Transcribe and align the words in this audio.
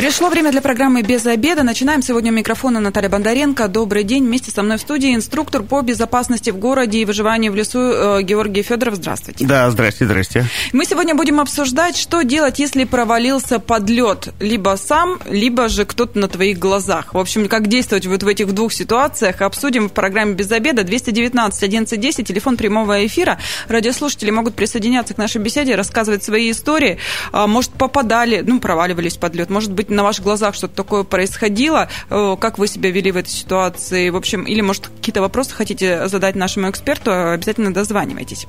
Пришло 0.00 0.30
время 0.30 0.50
для 0.50 0.62
программы 0.62 1.02
«Без 1.02 1.26
обеда». 1.26 1.62
Начинаем 1.62 2.00
сегодня 2.00 2.32
у 2.32 2.34
микрофона 2.34 2.80
Наталья 2.80 3.10
Бондаренко. 3.10 3.68
Добрый 3.68 4.02
день. 4.02 4.24
Вместе 4.24 4.50
со 4.50 4.62
мной 4.62 4.78
в 4.78 4.80
студии 4.80 5.14
инструктор 5.14 5.62
по 5.62 5.82
безопасности 5.82 6.48
в 6.48 6.56
городе 6.56 7.00
и 7.00 7.04
выживанию 7.04 7.52
в 7.52 7.54
лесу 7.54 7.78
э, 7.78 8.22
Георгий 8.22 8.62
Федоров. 8.62 8.94
Здравствуйте. 8.94 9.44
Да, 9.44 9.70
здрасте, 9.70 10.06
здрасте. 10.06 10.46
Мы 10.72 10.86
сегодня 10.86 11.14
будем 11.14 11.38
обсуждать, 11.38 11.98
что 11.98 12.22
делать, 12.22 12.58
если 12.58 12.84
провалился 12.84 13.58
подлет. 13.58 14.30
Либо 14.40 14.78
сам, 14.82 15.20
либо 15.28 15.68
же 15.68 15.84
кто-то 15.84 16.18
на 16.18 16.28
твоих 16.28 16.58
глазах. 16.58 17.12
В 17.12 17.18
общем, 17.18 17.46
как 17.46 17.66
действовать 17.66 18.06
вот 18.06 18.22
в 18.22 18.26
этих 18.26 18.54
двух 18.54 18.72
ситуациях, 18.72 19.42
обсудим 19.42 19.90
в 19.90 19.92
программе 19.92 20.32
«Без 20.32 20.50
обеда». 20.50 20.82
219 20.82 21.62
1110, 21.62 22.26
телефон 22.26 22.56
прямого 22.56 23.04
эфира. 23.04 23.38
Радиослушатели 23.68 24.30
могут 24.30 24.54
присоединяться 24.54 25.12
к 25.12 25.18
нашей 25.18 25.42
беседе, 25.42 25.74
рассказывать 25.74 26.24
свои 26.24 26.52
истории. 26.52 26.96
А, 27.32 27.46
может, 27.46 27.72
попадали, 27.72 28.42
ну, 28.46 28.60
проваливались 28.60 29.18
подлет. 29.18 29.50
Может 29.50 29.72
быть, 29.72 29.89
на 29.90 30.02
ваших 30.02 30.24
глазах 30.24 30.54
что-то 30.54 30.74
такое 30.74 31.02
происходило, 31.04 31.88
э, 32.08 32.36
как 32.40 32.58
вы 32.58 32.68
себя 32.68 32.90
вели 32.90 33.12
в 33.12 33.16
этой 33.16 33.30
ситуации, 33.30 34.10
в 34.10 34.16
общем, 34.16 34.44
или, 34.44 34.60
может, 34.60 34.88
какие-то 34.88 35.20
вопросы 35.20 35.54
хотите 35.54 36.08
задать 36.08 36.36
нашему 36.36 36.70
эксперту, 36.70 37.10
обязательно 37.32 37.72
дозванивайтесь. 37.72 38.46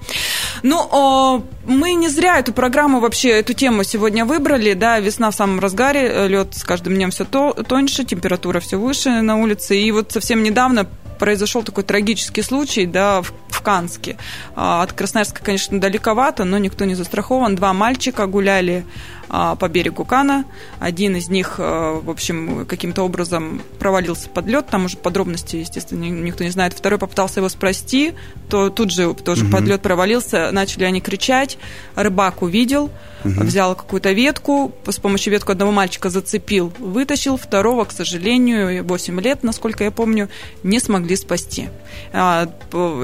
Ну, 0.64 1.44
мы 1.66 1.94
не 1.94 2.10
зря 2.10 2.40
эту 2.40 2.54
программу 2.54 3.00
вообще, 3.00 3.30
эту 3.30 3.54
тему 3.54 3.84
сегодня 3.84 4.26
выбрали, 4.26 4.74
да, 4.74 5.00
весна 5.00 5.32
в 5.32 5.36
самом 5.36 5.60
разгаре, 5.60 6.08
э, 6.08 6.28
лед 6.28 6.56
с 6.56 6.64
каждым 6.64 6.96
днем 6.96 7.12
все 7.12 7.26
тоньше, 7.26 8.04
температура 8.04 8.60
все 8.60 8.78
выше 8.78 9.22
на 9.22 9.38
улице, 9.38 9.80
и 9.80 9.92
вот 9.92 10.12
совсем 10.12 10.44
недавно 10.44 10.88
произошел 11.22 11.62
такой 11.62 11.84
трагический 11.84 12.42
случай, 12.42 12.88
да, 12.88 13.22
в, 13.22 13.32
в 13.50 13.62
Канске. 13.62 14.18
А, 14.56 14.82
от 14.82 14.92
Красноярска, 14.94 15.44
конечно, 15.44 15.80
далековато, 15.80 16.46
но 16.46 16.58
никто 16.58 16.84
не 16.86 16.96
застрахован. 16.96 17.56
Два 17.56 17.74
мальчика 17.74 18.26
гуляли 18.26 18.86
по 19.32 19.70
берегу 19.70 20.04
Кана. 20.04 20.44
Один 20.80 21.16
из 21.16 21.30
них, 21.30 21.56
а, 21.58 22.00
в 22.02 22.10
общем, 22.10 22.66
каким-то 22.66 23.04
образом 23.04 23.62
провалился 23.80 24.30
под 24.30 24.46
лед. 24.48 24.68
Там 24.70 24.86
уже 24.86 24.98
подробности, 24.98 25.56
естественно, 25.58 26.04
никто 26.04 26.44
не 26.44 26.50
знает. 26.50 26.74
Второй 26.74 27.00
попытался 27.00 27.40
его 27.40 27.48
спасти, 27.48 28.14
то 28.50 28.70
тут 28.70 28.92
же 28.92 29.14
тоже 29.14 29.46
угу. 29.46 29.54
под 29.54 29.62
лед 29.64 29.82
провалился. 29.82 30.52
Начали 30.52 30.84
они 30.84 31.00
кричать. 31.00 31.58
Рыбак 31.96 32.42
увидел, 32.42 32.92
угу. 33.24 33.44
взял 33.44 33.74
какую-то 33.74 34.12
ветку, 34.12 34.74
с 34.86 35.00
помощью 35.00 35.32
ветку 35.32 35.54
одного 35.54 35.72
мальчика 35.72 36.10
зацепил, 36.10 36.74
вытащил. 36.80 37.38
Второго, 37.38 37.86
к 37.86 37.94
сожалению, 37.94 38.84
8 38.84 39.22
лет, 39.22 39.44
насколько 39.44 39.86
я 39.86 39.92
помню, 39.92 40.28
не 40.64 40.80
смогли 40.80 41.16
спасти. 41.16 41.70
А, 42.12 42.50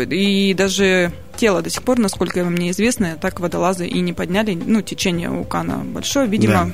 и 0.09 0.53
даже 0.53 1.13
тело 1.37 1.61
до 1.61 1.69
сих 1.69 1.83
пор, 1.83 1.99
насколько 1.99 2.43
мне 2.43 2.71
известно, 2.71 3.17
так 3.19 3.39
водолазы 3.39 3.87
и 3.87 3.99
не 4.01 4.13
подняли. 4.13 4.53
Ну, 4.53 4.81
течение 4.81 5.29
у 5.29 5.43
Кана 5.43 5.77
большое, 5.77 6.27
видимо. 6.27 6.53
Да. 6.53 6.71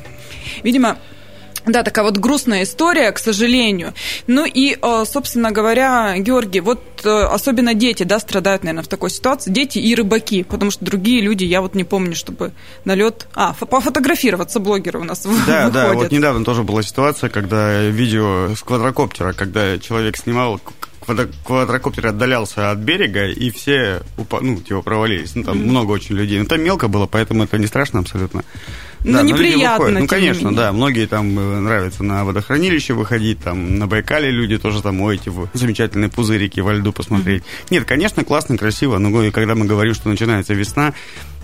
Видимо, 0.63 0.97
да, 1.65 1.83
такая 1.83 2.03
вот 2.03 2.17
грустная 2.17 2.63
история, 2.63 3.11
к 3.11 3.19
сожалению. 3.19 3.93
Ну 4.27 4.45
и, 4.45 4.77
э, 4.81 5.03
собственно 5.05 5.51
говоря, 5.51 6.17
Георгий, 6.17 6.59
вот 6.59 6.81
э, 7.05 7.09
особенно 7.09 7.73
дети, 7.73 8.03
да, 8.03 8.19
страдают, 8.19 8.63
наверное, 8.63 8.83
в 8.83 8.87
такой 8.87 9.09
ситуации. 9.09 9.49
Дети 9.49 9.79
и 9.79 9.95
рыбаки, 9.95 10.43
потому 10.43 10.71
что 10.71 10.83
другие 10.83 11.21
люди, 11.21 11.45
я 11.45 11.61
вот 11.61 11.73
не 11.75 11.83
помню, 11.83 12.15
чтобы 12.15 12.51
на 12.83 12.95
лед... 12.95 13.27
А, 13.33 13.53
пофотографироваться 13.53 14.59
блогеры 14.59 14.99
у 14.99 15.03
нас 15.05 15.21
да, 15.23 15.29
выходят. 15.29 15.73
Да, 15.73 15.93
вот 15.93 16.11
недавно 16.11 16.43
тоже 16.43 16.63
была 16.63 16.83
ситуация, 16.83 17.29
когда 17.29 17.81
видео 17.83 18.53
с 18.55 18.61
квадрокоптера, 18.61 19.31
когда 19.33 19.77
человек 19.79 20.17
снимал 20.17 20.59
квадрокоптер 21.43 22.07
отдалялся 22.07 22.71
от 22.71 22.79
берега, 22.79 23.27
и 23.27 23.49
все 23.51 24.01
упа- 24.17 24.39
ну, 24.41 24.57
типа, 24.57 24.81
провалились. 24.81 25.35
Ну, 25.35 25.43
там 25.43 25.57
mm-hmm. 25.57 25.69
много 25.69 25.91
очень 25.91 26.15
людей. 26.15 26.39
Но 26.39 26.45
там 26.45 26.61
мелко 26.61 26.87
было, 26.87 27.05
поэтому 27.05 27.43
это 27.43 27.57
не 27.57 27.67
страшно 27.67 27.99
абсолютно. 27.99 28.43
Ну, 29.03 29.13
да, 29.13 29.21
неприятно. 29.21 29.89
Ну, 29.89 30.07
конечно, 30.07 30.55
да. 30.55 30.71
Многие 30.71 31.07
там 31.07 31.37
э, 31.37 31.59
нравится 31.59 32.03
на 32.03 32.23
водохранилище 32.23 32.93
выходить, 32.93 33.39
там 33.39 33.77
на 33.77 33.85
Байкале 33.85 34.31
люди 34.31 34.57
тоже 34.57 34.81
там, 34.81 35.01
ой, 35.01 35.15
эти 35.15 35.31
замечательные 35.53 36.09
пузырики 36.09 36.61
во 36.61 36.73
льду 36.73 36.93
посмотреть. 36.93 37.43
Mm-hmm. 37.43 37.67
Нет, 37.71 37.85
конечно, 37.85 38.23
классно, 38.23 38.57
красиво, 38.57 38.97
но 38.97 39.31
когда 39.31 39.55
мы 39.55 39.65
говорим, 39.65 39.93
что 39.93 40.09
начинается 40.09 40.53
весна, 40.53 40.93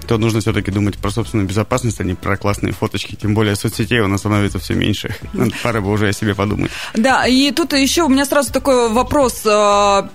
то 0.09 0.17
нужно 0.17 0.39
все-таки 0.39 0.71
думать 0.71 0.97
про 0.97 1.11
собственную 1.11 1.47
безопасность, 1.47 2.01
а 2.01 2.03
не 2.03 2.15
про 2.15 2.35
классные 2.35 2.73
фоточки. 2.73 3.13
Тем 3.13 3.35
более 3.35 3.55
соцсетей 3.55 3.99
у 3.99 4.07
нас 4.07 4.21
становится 4.21 4.57
все 4.57 4.73
меньше. 4.73 5.15
Надо 5.33 5.51
пора 5.61 5.81
бы 5.81 5.91
уже 5.91 6.07
о 6.07 6.13
себе 6.13 6.33
подумать. 6.33 6.71
Да, 6.95 7.27
и 7.27 7.51
тут 7.51 7.73
еще 7.73 8.01
у 8.01 8.09
меня 8.09 8.25
сразу 8.25 8.51
такой 8.51 8.89
вопрос 8.89 9.43
а, 9.45 10.09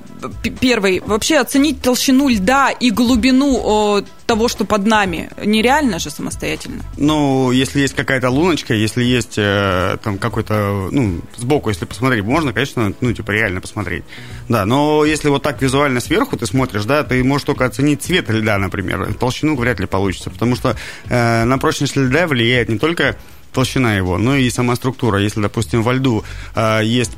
первый. 0.61 1.01
Вообще 1.01 1.39
оценить 1.39 1.83
толщину 1.83 2.29
льда 2.29 2.71
и 2.71 2.91
глубину 2.91 4.05
того, 4.27 4.49
что 4.49 4.65
под 4.65 4.87
нами, 4.87 5.31
нереально 5.45 5.99
же 5.99 6.11
самостоятельно? 6.11 6.83
Ну, 6.97 7.51
если 7.51 7.81
есть 7.81 7.95
какая-то 7.95 8.31
луночка, 8.31 8.75
если 8.75 9.05
есть 9.05 9.35
э, 9.37 9.99
там 10.03 10.19
какой-то, 10.19 10.89
ну, 10.91 11.21
сбоку, 11.37 11.69
если 11.69 11.85
посмотреть, 11.85 12.25
можно, 12.25 12.53
конечно, 12.53 12.93
ну, 13.01 13.12
типа, 13.12 13.33
реально 13.33 13.61
посмотреть. 13.61 14.05
Да, 14.49 14.65
но 14.65 15.05
если 15.05 15.29
вот 15.29 15.43
так 15.43 15.61
визуально 15.61 16.01
сверху 16.01 16.37
ты 16.37 16.47
смотришь, 16.47 16.85
да, 16.85 17.03
ты 17.05 17.23
можешь 17.23 17.45
только 17.45 17.67
оценить 17.67 18.03
цвет 18.03 18.31
льда, 18.31 18.59
например. 18.59 19.12
Толщину 19.15 19.56
вряд 19.56 19.81
ли 19.81 19.87
получится, 19.87 20.31
потому 20.31 20.56
что 20.56 20.77
э, 21.09 21.45
на 21.45 21.59
прочность 21.59 21.97
льда 21.97 22.27
влияет 22.27 22.69
не 22.69 22.79
только 22.79 23.17
толщина 23.55 23.97
его, 23.97 24.19
ну 24.19 24.35
и 24.35 24.51
сама 24.51 24.77
структура. 24.77 25.21
Если, 25.21 25.41
допустим, 25.41 25.83
во 25.83 25.95
льду 25.95 26.25
э, 26.55 26.81
есть 26.85 27.13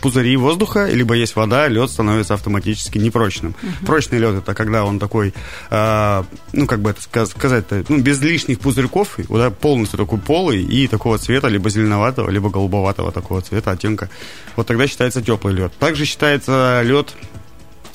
пузыри 0.00 0.36
воздуха, 0.36 0.86
либо 0.86 1.14
есть 1.14 1.36
вода, 1.36 1.68
лед 1.68 1.90
становится 1.90 2.34
автоматически 2.34 2.98
непрочным. 2.98 3.54
Угу. 3.62 3.86
Прочный 3.86 4.18
лед 4.18 4.34
это 4.34 4.54
когда 4.54 4.84
он 4.84 4.98
такой, 4.98 5.32
э, 5.70 6.22
ну 6.52 6.66
как 6.66 6.80
бы 6.80 6.90
это 6.90 7.26
сказать-то, 7.26 7.84
ну 7.88 7.98
без 7.98 8.20
лишних 8.20 8.60
пузырьков, 8.60 9.18
да, 9.28 9.50
полностью 9.50 9.98
такой 9.98 10.18
полый 10.18 10.62
и 10.62 10.86
такого 10.88 11.18
цвета, 11.18 11.48
либо 11.48 11.70
зеленоватого, 11.70 12.30
либо 12.30 12.50
голубоватого 12.50 13.12
такого 13.12 13.40
цвета, 13.40 13.70
оттенка. 13.70 14.10
Вот 14.56 14.66
тогда 14.66 14.86
считается 14.86 15.22
теплый 15.22 15.54
лед. 15.54 15.72
Также 15.78 16.04
считается 16.04 16.82
лед 16.84 17.14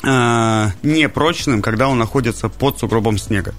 э, 0.04 0.68
непрочным, 0.84 1.62
когда 1.62 1.88
он 1.88 1.98
находится 1.98 2.50
под 2.50 2.80
сугробом 2.80 3.18
снега. 3.18 3.54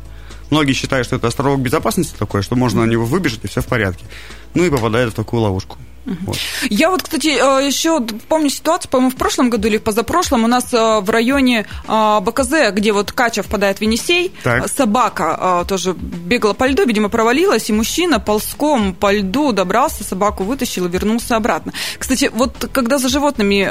Многие 0.52 0.74
считают, 0.74 1.06
что 1.06 1.16
это 1.16 1.28
островок 1.28 1.60
безопасности 1.60 2.14
такой, 2.18 2.42
что 2.42 2.56
можно 2.56 2.84
на 2.84 2.90
него 2.90 3.06
выбежать, 3.06 3.40
и 3.42 3.48
все 3.48 3.62
в 3.62 3.66
порядке. 3.66 4.04
Ну 4.52 4.62
и 4.62 4.68
попадают 4.68 5.14
в 5.14 5.16
такую 5.16 5.40
ловушку. 5.40 5.78
Вот. 6.04 6.36
Я 6.68 6.90
вот, 6.90 7.02
кстати, 7.02 7.28
э, 7.28 7.66
еще 7.66 8.00
помню 8.28 8.50
ситуацию, 8.50 8.90
по-моему, 8.90 9.10
в 9.10 9.16
прошлом 9.16 9.50
году 9.50 9.68
или 9.68 9.78
в 9.78 9.82
позапрошлом 9.82 10.44
у 10.44 10.46
нас 10.46 10.72
э, 10.72 11.00
в 11.00 11.08
районе 11.10 11.66
э, 11.86 12.20
БКЗ, 12.20 12.72
где 12.72 12.92
вот 12.92 13.12
Кача 13.12 13.42
впадает 13.42 13.78
в 13.78 13.82
Енисей, 13.82 14.32
так. 14.42 14.68
собака 14.68 15.64
тоже 15.68 15.94
бегала 15.94 16.54
по 16.54 16.66
льду, 16.66 16.84
видимо, 16.84 17.08
провалилась, 17.08 17.70
и 17.70 17.72
мужчина 17.72 18.18
ползком 18.18 18.94
по 18.94 19.12
льду 19.12 19.52
добрался, 19.52 20.04
собаку 20.04 20.44
вытащил 20.44 20.86
и 20.86 20.88
вернулся 20.88 21.36
обратно. 21.36 21.72
Кстати, 21.98 22.30
вот 22.32 22.68
когда 22.72 22.98
за 22.98 23.08
животными 23.08 23.68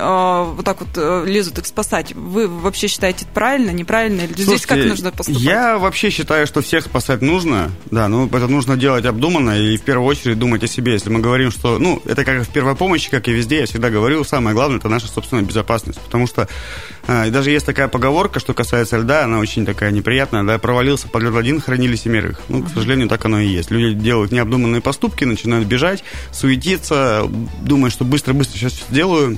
вот 0.55 0.65
так 0.65 0.77
вот 0.81 1.25
лезут 1.27 1.59
их 1.59 1.65
спасать, 1.65 2.13
вы 2.13 2.47
вообще 2.47 2.87
считаете 2.87 3.25
это 3.25 3.33
правильно, 3.33 3.71
неправильно? 3.71 4.21
Или 4.21 4.33
Слушайте, 4.33 4.55
здесь 4.55 4.65
как 4.65 4.85
нужно 4.85 5.11
поступать? 5.11 5.41
Я 5.41 5.77
вообще 5.77 6.09
считаю, 6.09 6.47
что 6.47 6.61
всех 6.61 6.85
спасать 6.85 7.21
нужно, 7.21 7.71
да, 7.89 8.07
но 8.07 8.25
это 8.25 8.47
нужно 8.47 8.77
делать 8.77 9.05
обдуманно 9.05 9.59
и 9.59 9.77
в 9.77 9.81
первую 9.81 10.07
очередь 10.07 10.39
думать 10.39 10.63
о 10.63 10.67
себе. 10.67 10.93
Если 10.93 11.09
мы 11.09 11.19
говорим, 11.19 11.51
что, 11.51 11.77
ну, 11.77 12.01
это 12.05 12.20
это 12.21 12.31
как 12.31 12.47
в 12.47 12.49
первой 12.51 12.75
помощи, 12.75 13.09
как 13.09 13.27
и 13.27 13.31
везде, 13.31 13.59
я 13.59 13.65
всегда 13.65 13.89
говорил, 13.89 14.23
самое 14.25 14.55
главное 14.55 14.77
это 14.77 14.89
наша 14.89 15.07
собственная 15.07 15.43
безопасность. 15.43 15.99
Потому 15.99 16.27
что 16.27 16.47
э, 17.07 17.29
даже 17.29 17.51
есть 17.51 17.65
такая 17.65 17.87
поговорка, 17.87 18.39
что 18.39 18.53
касается 18.53 18.97
льда, 18.97 19.25
она 19.25 19.39
очень 19.39 19.65
такая 19.65 19.91
неприятная, 19.91 20.43
да, 20.43 20.57
провалился 20.59 21.07
под 21.07 21.23
лед 21.23 21.35
один, 21.35 21.61
хранили 21.61 21.95
семерых. 21.95 22.41
Ну, 22.47 22.63
к 22.63 22.69
сожалению, 22.69 23.09
так 23.09 23.23
оно 23.25 23.39
и 23.39 23.47
есть. 23.47 23.71
Люди 23.71 23.93
делают 23.99 24.31
необдуманные 24.31 24.81
поступки, 24.81 25.23
начинают 25.23 25.67
бежать, 25.67 26.03
суетиться, 26.31 27.27
думают, 27.61 27.93
что 27.93 28.05
быстро-быстро 28.05 28.57
сейчас 28.57 28.73
сделаю, 28.89 29.37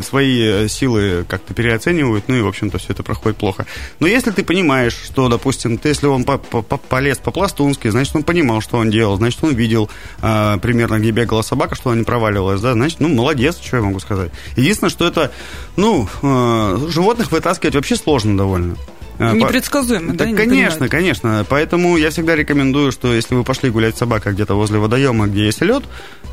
свои 0.00 0.40
э, 0.42 0.68
силы 0.68 1.24
как-то 1.28 1.54
переоценивают, 1.54 2.24
ну 2.28 2.36
и, 2.36 2.42
в 2.42 2.48
общем-то, 2.48 2.78
все 2.78 2.92
это 2.92 3.02
проходит 3.02 3.38
плохо. 3.38 3.66
Но 4.00 4.06
если 4.06 4.30
ты 4.30 4.44
понимаешь, 4.44 4.94
что, 4.94 5.28
допустим, 5.28 5.78
ты, 5.78 5.88
если 5.88 6.06
он 6.06 6.24
по 6.24 6.32
-по 6.32 6.80
полез 6.88 7.18
по-пластунски, 7.18 7.88
значит, 7.88 8.16
он 8.16 8.22
понимал, 8.22 8.60
что 8.60 8.78
он 8.78 8.90
делал, 8.90 9.16
значит, 9.16 9.42
он 9.42 9.54
видел 9.54 9.90
э, 10.22 10.58
примерно, 10.60 10.98
где 10.98 11.10
бегала 11.10 11.42
собака, 11.42 11.74
что 11.74 11.90
она 11.90 11.98
не 12.00 12.04
проваливалась, 12.04 12.60
да, 12.60 12.72
значит, 12.72 13.00
ну, 13.00 13.08
молодец, 13.08 13.60
что 13.60 13.76
я 13.76 13.82
могу 13.82 14.00
сказать. 14.00 14.30
Единственное, 14.56 14.90
что 14.90 15.06
это, 15.06 15.30
ну, 15.76 16.08
э, 16.22 16.88
животных 16.90 17.32
вытаскивать 17.32 17.74
вообще 17.74 17.96
сложно 17.96 18.36
довольно. 18.36 18.76
А, 19.18 19.32
Непредсказуемо, 19.32 20.14
да? 20.14 20.26
да 20.26 20.34
конечно, 20.34 20.88
конечно. 20.88 21.46
Поэтому 21.48 21.96
я 21.96 22.10
всегда 22.10 22.34
рекомендую, 22.34 22.90
что 22.92 23.14
если 23.14 23.34
вы 23.34 23.44
пошли 23.44 23.70
гулять 23.70 23.94
с 23.94 23.98
собакой 23.98 24.32
где-то 24.32 24.54
возле 24.54 24.78
водоема, 24.78 25.26
где 25.26 25.46
есть 25.46 25.60
лед, 25.60 25.84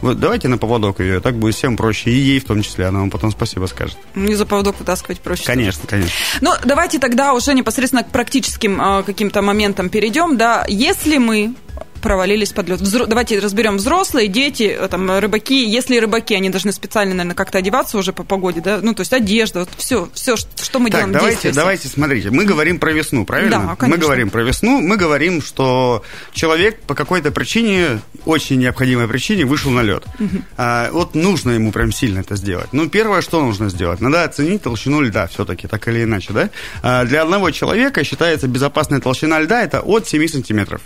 вот 0.01 0.19
давайте 0.19 0.47
на 0.47 0.57
поводок 0.57 0.99
ее, 0.99 1.19
так 1.19 1.35
будет 1.35 1.55
всем 1.55 1.77
проще, 1.77 2.09
и 2.09 2.15
ей 2.15 2.39
в 2.39 2.45
том 2.45 2.63
числе, 2.63 2.85
она 2.85 2.99
вам 2.99 3.11
потом 3.11 3.31
спасибо 3.31 3.67
скажет. 3.67 3.97
Не 4.15 4.35
за 4.35 4.45
поводок 4.45 4.79
вытаскивать 4.79 5.19
проще. 5.19 5.43
Конечно, 5.45 5.83
конечно. 5.87 6.13
Ну, 6.41 6.51
давайте 6.65 6.97
тогда 6.97 7.33
уже 7.33 7.53
непосредственно 7.53 8.03
к 8.03 8.09
практическим 8.09 8.81
э, 8.81 9.03
каким-то 9.03 9.41
моментам 9.41 9.89
перейдем, 9.89 10.37
да. 10.37 10.65
Если 10.67 11.17
мы 11.17 11.53
провалились 12.01 12.51
под 12.51 12.69
лед. 12.69 12.81
Взро... 12.81 13.05
Давайте 13.05 13.39
разберем 13.39 13.77
взрослые, 13.77 14.27
дети, 14.27 14.75
э, 14.77 14.87
там, 14.89 15.19
рыбаки. 15.19 15.63
Если 15.65 15.97
рыбаки, 15.97 16.35
они 16.35 16.49
должны 16.49 16.71
специально, 16.71 17.13
наверное, 17.13 17.35
как-то 17.35 17.59
одеваться 17.59 17.97
уже 17.97 18.11
по 18.11 18.23
погоде, 18.23 18.61
да? 18.61 18.79
Ну, 18.81 18.93
то 18.93 19.01
есть 19.01 19.13
одежда, 19.13 19.61
вот 19.61 19.69
все, 19.77 20.09
все, 20.13 20.35
что 20.35 20.79
мы 20.79 20.89
так, 20.89 21.01
делаем. 21.01 21.13
Давайте, 21.13 21.51
давайте, 21.51 21.87
смотрите, 21.87 22.31
мы 22.31 22.45
говорим 22.45 22.79
про 22.79 22.91
весну, 22.91 23.25
правильно? 23.25 23.51
Да, 23.51 23.75
конечно. 23.75 23.87
Мы 23.87 23.97
говорим 23.97 24.29
про 24.29 24.41
весну, 24.43 24.81
мы 24.81 24.97
говорим, 24.97 25.41
что 25.41 26.03
человек 26.33 26.81
по 26.81 26.95
какой-то 26.95 27.31
причине, 27.31 28.01
очень 28.25 28.59
необходимой 28.59 29.07
причине, 29.07 29.45
вышел 29.45 29.71
на 29.71 29.81
лед. 29.81 30.03
Угу. 30.19 30.41
А, 30.57 30.89
вот 30.91 31.15
нужно 31.15 31.51
ему 31.51 31.71
прям 31.71 31.91
сильно 31.91 32.19
это 32.19 32.35
сделать. 32.35 32.67
Ну, 32.71 32.89
первое, 32.89 33.21
что 33.21 33.41
нужно 33.41 33.69
сделать? 33.69 34.01
Надо 34.01 34.23
оценить 34.23 34.63
толщину 34.63 35.01
льда 35.01 35.27
все-таки, 35.27 35.67
так 35.67 35.87
или 35.87 36.03
иначе, 36.03 36.33
да? 36.33 36.49
А, 36.81 37.05
для 37.05 37.21
одного 37.21 37.51
человека 37.51 38.03
считается 38.03 38.47
безопасная 38.47 38.99
толщина 38.99 39.39
льда 39.39 39.61
это 39.63 39.81
от 39.81 40.07
7 40.07 40.27
сантиметров. 40.27 40.81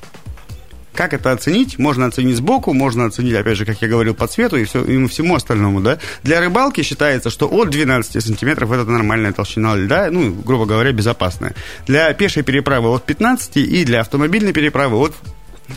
Как 0.95 1.13
это 1.13 1.31
оценить? 1.31 1.77
Можно 1.77 2.06
оценить 2.06 2.38
сбоку, 2.38 2.74
можно 2.74 3.06
оценить, 3.06 3.36
опять 3.36 3.57
же, 3.57 3.65
как 3.65 3.81
я 3.81 3.88
говорил, 3.88 4.13
по 4.15 4.27
цвету 4.27 4.56
и, 4.56 4.63
все, 4.63 4.83
и 4.83 5.06
всему 5.07 5.36
остальному, 5.36 5.81
да. 5.81 6.00
Для 6.24 6.39
рыбалки 6.39 6.81
считается, 6.83 7.30
что 7.30 7.47
от 7.47 7.69
12 7.69 8.24
сантиметров 8.24 8.71
это 8.71 8.86
нормальная 8.86 9.33
толщина 9.33 9.75
льда, 9.75 10.09
ну, 10.09 10.33
грубо 10.33 10.65
говоря, 10.65 10.92
безопасная. 10.92 11.53
Для 11.86 12.12
пешей 12.13 12.44
переправы 12.44 12.89
от 12.89 13.06
15 13.06 13.57
и 13.57 13.86
для 13.86 14.01
автомобильной 14.01 14.53
переправы 14.53 14.97
от 14.97 15.13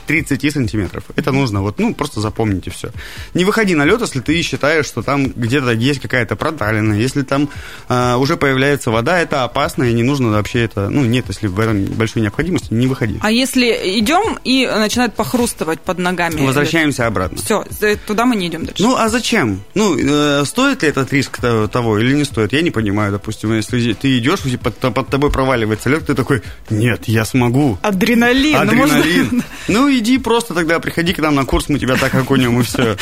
30 0.07 0.53
сантиметров. 0.53 1.05
Это 1.17 1.33
нужно, 1.33 1.63
вот, 1.63 1.79
ну, 1.79 1.95
просто 1.95 2.21
запомните 2.21 2.71
все. 2.71 2.91
Не 3.35 3.45
выходи 3.45 3.75
на 3.75 3.85
лед, 3.85 4.01
если 4.01 4.21
ты 4.21 4.41
считаешь, 4.43 4.87
что 4.87 5.03
там 5.03 5.27
где-то 5.27 5.73
есть 5.73 6.01
какая-то 6.01 6.37
проталина. 6.37 6.95
Если 6.95 7.23
там 7.23 7.49
э, 7.89 8.15
уже 8.17 8.37
появляется 8.37 8.91
вода, 8.91 9.19
это 9.19 9.45
опасно, 9.45 9.85
и 9.85 9.93
не 9.93 10.03
нужно 10.03 10.31
вообще 10.31 10.65
это, 10.65 10.91
ну, 10.91 11.05
нет, 11.05 11.27
если 11.29 11.47
в 11.47 11.59
этом 11.59 11.85
большой 11.85 12.23
необходимости, 12.23 12.73
не 12.73 12.87
выходи. 12.87 13.19
А 13.23 13.31
если 13.31 13.67
идем 13.99 14.39
и 14.45 14.67
начинает 14.67 15.15
похрустывать 15.15 15.81
под 15.81 15.99
ногами? 15.99 16.41
Возвращаемся 16.41 17.07
обратно. 17.07 17.39
Все, 17.39 17.65
туда 18.07 18.27
мы 18.27 18.37
не 18.37 18.49
идем 18.49 18.65
дальше. 18.65 18.83
Ну, 18.83 18.97
а 18.97 19.09
зачем? 19.09 19.63
Ну, 19.75 19.97
э, 19.99 20.45
стоит 20.45 20.83
ли 20.83 20.89
этот 20.89 21.13
риск 21.13 21.39
того 21.73 21.99
или 21.99 22.15
не 22.15 22.25
стоит? 22.25 22.53
Я 22.53 22.63
не 22.63 22.71
понимаю, 22.71 23.13
допустим, 23.13 23.55
если 23.55 23.93
ты 23.93 24.19
идешь, 24.19 24.41
под, 24.63 24.77
под 24.79 25.09
тобой 25.09 25.31
проваливается 25.31 25.89
лед, 25.89 26.07
ты 26.07 26.15
такой, 26.15 26.43
нет, 26.71 27.03
я 27.07 27.25
смогу. 27.25 27.79
Адреналин. 27.83 28.57
Адреналин. 28.57 29.43
Ну. 29.69 29.78
Ну, 29.79 29.89
иди 29.93 30.19
просто 30.19 30.55
тогда, 30.55 30.81
приходи 30.81 31.13
к 31.13 31.19
нам 31.21 31.37
на 31.37 31.45
курс, 31.45 31.69
мы 31.69 31.79
тебя 31.79 31.95
так 31.97 32.13
окунем, 32.13 32.61
и 32.61 32.65
все. 32.65 32.97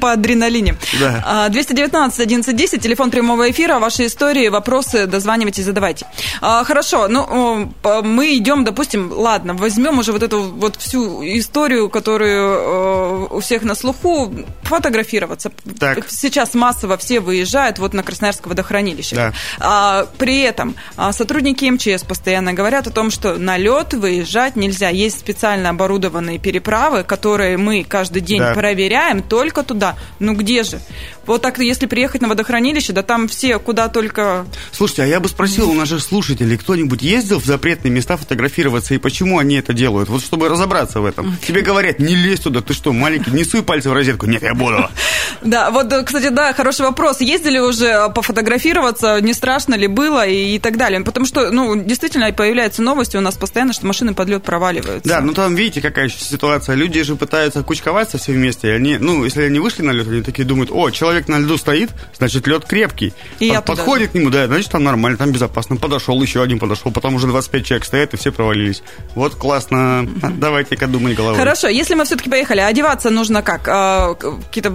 По 0.00 0.12
адреналине. 0.12 0.76
Да. 1.00 1.48
219 1.48 2.20
1110, 2.20 2.82
телефон 2.82 3.10
прямого 3.10 3.50
эфира, 3.50 3.78
ваши 3.78 4.04
истории, 4.04 4.48
вопросы, 4.48 5.06
дозванивайтесь, 5.06 5.64
задавайте. 5.64 6.06
А, 6.42 6.62
хорошо, 6.64 7.08
ну, 7.08 7.72
мы 8.02 8.36
идем, 8.36 8.64
допустим, 8.64 9.10
ладно, 9.10 9.54
возьмем 9.54 9.98
уже 9.98 10.12
вот 10.12 10.22
эту 10.22 10.42
вот 10.42 10.76
всю 10.76 11.22
историю, 11.22 11.88
которую 11.88 13.34
у 13.34 13.40
всех 13.40 13.62
на 13.62 13.74
слуху, 13.74 14.30
фотографироваться. 14.64 15.50
Так. 15.78 16.04
Сейчас 16.08 16.52
массово 16.54 16.98
все 16.98 17.20
выезжают 17.20 17.78
вот 17.78 17.94
на 17.94 18.02
Красноярское 18.02 18.50
водохранилище. 18.50 19.16
Да. 19.16 19.32
А, 19.58 20.06
при 20.18 20.40
этом 20.40 20.76
а, 20.96 21.12
сотрудники 21.12 21.64
МЧС 21.64 22.04
постоянно 22.04 22.52
говорят 22.52 22.86
о 22.86 22.90
том, 22.90 23.10
что 23.10 23.36
на 23.36 23.56
лед 23.56 23.94
выезжать 23.94 24.56
нельзя. 24.56 24.90
Есть 24.90 25.18
специально 25.18 25.70
оборудованные 25.70 26.09
оборудованные 26.10 26.38
переправы, 26.38 27.04
которые 27.04 27.56
мы 27.56 27.84
каждый 27.88 28.20
день 28.20 28.40
да. 28.40 28.54
проверяем 28.54 29.22
только 29.22 29.62
туда. 29.62 29.96
Ну 30.18 30.34
где 30.34 30.62
же? 30.62 30.80
Вот 31.26 31.42
так, 31.42 31.58
если 31.58 31.86
приехать 31.86 32.22
на 32.22 32.28
водохранилище, 32.28 32.92
да 32.92 33.02
там 33.02 33.28
все 33.28 33.58
куда 33.58 33.88
только... 33.88 34.44
Слушайте, 34.72 35.04
а 35.04 35.06
я 35.06 35.20
бы 35.20 35.28
спросил 35.28 35.70
у 35.70 35.74
наших 35.74 36.00
слушателей, 36.00 36.56
кто-нибудь 36.56 37.02
ездил 37.02 37.38
в 37.38 37.44
запретные 37.44 37.92
места 37.92 38.16
фотографироваться, 38.16 38.94
и 38.94 38.98
почему 38.98 39.38
они 39.38 39.56
это 39.56 39.72
делают? 39.72 40.08
Вот 40.08 40.22
чтобы 40.22 40.48
разобраться 40.48 41.00
в 41.00 41.04
этом. 41.04 41.36
Тебе 41.46 41.62
говорят, 41.62 41.98
не 42.00 42.16
лезь 42.16 42.40
туда, 42.40 42.60
ты 42.60 42.74
что, 42.74 42.92
маленький, 42.92 43.30
не 43.30 43.44
суй 43.44 43.62
пальцы 43.62 43.88
в 43.90 43.92
розетку. 43.92 44.26
Нет, 44.26 44.42
я 44.42 44.54
буду. 44.54 44.88
Да, 45.42 45.70
вот, 45.70 45.90
кстати, 46.04 46.28
да, 46.28 46.52
хороший 46.52 46.82
вопрос. 46.82 47.20
Ездили 47.20 47.58
уже 47.58 48.10
пофотографироваться, 48.14 49.20
не 49.20 49.32
страшно 49.32 49.74
ли 49.74 49.86
было 49.86 50.26
и, 50.26 50.56
и 50.56 50.58
так 50.58 50.76
далее? 50.76 51.00
Потому 51.00 51.24
что, 51.24 51.50
ну, 51.50 51.76
действительно, 51.76 52.30
появляются 52.32 52.82
новости 52.82 53.16
у 53.16 53.20
нас 53.20 53.36
постоянно, 53.36 53.72
что 53.72 53.86
машины 53.86 54.12
под 54.12 54.28
лед 54.28 54.42
проваливаются. 54.42 55.08
Да, 55.08 55.20
ну 55.20 55.32
там, 55.32 55.54
видите, 55.54 55.80
какая 56.00 56.06
еще 56.06 56.24
ситуация. 56.24 56.74
Люди 56.76 57.02
же 57.02 57.16
пытаются 57.16 57.62
кучковаться 57.62 58.18
все 58.18 58.32
вместе, 58.32 58.68
и 58.68 58.70
они, 58.70 58.96
ну, 58.98 59.24
если 59.24 59.42
они 59.42 59.58
вышли 59.58 59.82
на 59.82 59.90
лед, 59.90 60.08
они 60.08 60.22
такие 60.22 60.46
думают, 60.46 60.70
о, 60.72 60.90
человек 60.90 61.28
на 61.28 61.38
льду 61.38 61.58
стоит, 61.58 61.90
значит, 62.16 62.46
лед 62.46 62.64
крепкий. 62.64 63.12
И 63.38 63.46
я 63.46 63.60
Подходит 63.60 64.10
к 64.10 64.14
нему, 64.14 64.30
да, 64.30 64.46
значит, 64.46 64.70
там 64.70 64.82
нормально, 64.84 65.18
там 65.18 65.32
безопасно. 65.32 65.76
Подошел, 65.76 66.20
еще 66.22 66.42
один 66.42 66.58
подошел, 66.58 66.90
потом 66.92 67.14
уже 67.14 67.26
25 67.26 67.64
человек 67.64 67.84
стоят, 67.84 68.14
и 68.14 68.16
все 68.16 68.32
провалились. 68.32 68.82
Вот 69.14 69.34
классно. 69.34 70.08
Давайте-ка 70.38 70.86
думать 70.86 71.16
головой. 71.16 71.38
Хорошо, 71.38 71.68
если 71.68 71.94
мы 71.94 72.04
все-таки 72.04 72.30
поехали, 72.30 72.60
одеваться 72.60 73.10
нужно 73.10 73.42
как? 73.42 73.68
А, 73.68 74.14
какие-то, 74.14 74.72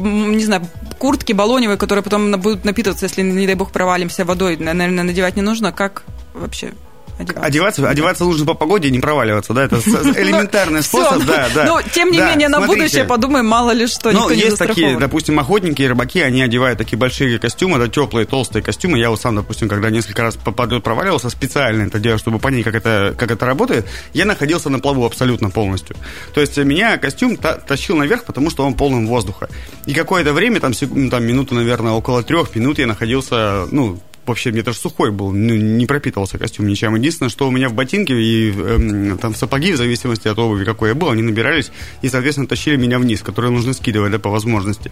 не 0.00 0.44
знаю, 0.44 0.68
куртки 0.98 1.32
баллоневые, 1.32 1.78
которые 1.78 2.02
потом 2.02 2.32
будут 2.32 2.64
напитываться, 2.64 3.06
если, 3.06 3.22
не 3.22 3.46
дай 3.46 3.54
бог, 3.54 3.70
провалимся 3.70 4.24
водой, 4.24 4.56
наверное, 4.56 5.04
надевать 5.04 5.36
не 5.36 5.42
нужно. 5.42 5.72
Как 5.72 6.02
вообще? 6.34 6.72
Одеваться. 7.18 7.46
Одеваться, 7.46 7.88
одеваться 7.88 8.24
нужно 8.24 8.46
по 8.46 8.54
погоде, 8.54 8.90
не 8.90 9.00
проваливаться, 9.00 9.52
да, 9.52 9.64
это 9.64 9.76
элементарный 10.20 10.82
способ, 10.82 11.24
да, 11.24 11.48
да. 11.54 11.64
Но, 11.64 11.82
тем 11.82 12.10
не 12.10 12.18
менее, 12.18 12.48
на 12.48 12.60
будущее 12.60 13.04
подумаем, 13.04 13.46
мало 13.46 13.70
ли 13.70 13.86
что, 13.86 14.12
Ну, 14.12 14.30
есть 14.30 14.58
такие, 14.58 14.98
допустим, 14.98 15.38
охотники 15.38 15.82
и 15.82 15.86
рыбаки, 15.86 16.20
они 16.20 16.42
одевают 16.42 16.78
такие 16.78 16.98
большие 16.98 17.38
костюмы, 17.38 17.78
да, 17.78 17.88
теплые, 17.88 18.26
толстые 18.26 18.62
костюмы. 18.62 18.98
Я 18.98 19.10
вот 19.10 19.20
сам, 19.20 19.36
допустим, 19.36 19.68
когда 19.68 19.90
несколько 19.90 20.22
раз 20.22 20.36
проваливался, 20.36 21.30
специально 21.30 21.84
это 21.84 21.98
делаю, 21.98 22.18
чтобы 22.18 22.38
понять, 22.38 22.64
как 22.64 22.74
это, 22.74 23.14
как 23.16 23.30
это 23.30 23.46
работает, 23.46 23.86
я 24.12 24.24
находился 24.24 24.70
на 24.70 24.78
плаву 24.78 25.04
абсолютно 25.04 25.50
полностью. 25.50 25.96
То 26.34 26.40
есть 26.40 26.56
меня 26.56 26.98
костюм 26.98 27.36
тащил 27.36 27.96
наверх, 27.96 28.24
потому 28.24 28.50
что 28.50 28.66
он 28.66 28.74
полным 28.74 29.06
воздуха. 29.06 29.48
И 29.86 29.94
какое-то 29.94 30.32
время, 30.32 30.60
там, 30.60 30.72
там 30.72 31.24
минуту, 31.24 31.54
наверное, 31.54 31.92
около 31.92 32.22
трех 32.22 32.54
минут 32.54 32.78
я 32.78 32.86
находился, 32.86 33.66
ну, 33.70 33.98
вообще 34.26 34.50
мне 34.50 34.62
даже 34.62 34.78
сухой 34.78 35.10
был, 35.10 35.32
ну, 35.32 35.54
не 35.54 35.86
пропитывался 35.86 36.38
костюм 36.38 36.66
ничем. 36.66 36.94
Единственное, 36.94 37.30
что 37.30 37.48
у 37.48 37.50
меня 37.50 37.68
в 37.68 37.74
ботинке 37.74 38.14
и 38.14 38.52
э, 38.54 39.16
там 39.20 39.34
сапоги, 39.34 39.72
в 39.72 39.76
зависимости 39.76 40.28
от 40.28 40.38
обуви, 40.38 40.64
какой 40.64 40.90
я 40.90 40.94
был, 40.94 41.10
они 41.10 41.22
набирались 41.22 41.70
и, 42.02 42.08
соответственно, 42.08 42.46
тащили 42.46 42.76
меня 42.76 42.98
вниз, 42.98 43.22
которые 43.22 43.52
нужно 43.52 43.72
скидывать, 43.72 44.12
да, 44.12 44.18
по 44.18 44.30
возможности. 44.30 44.90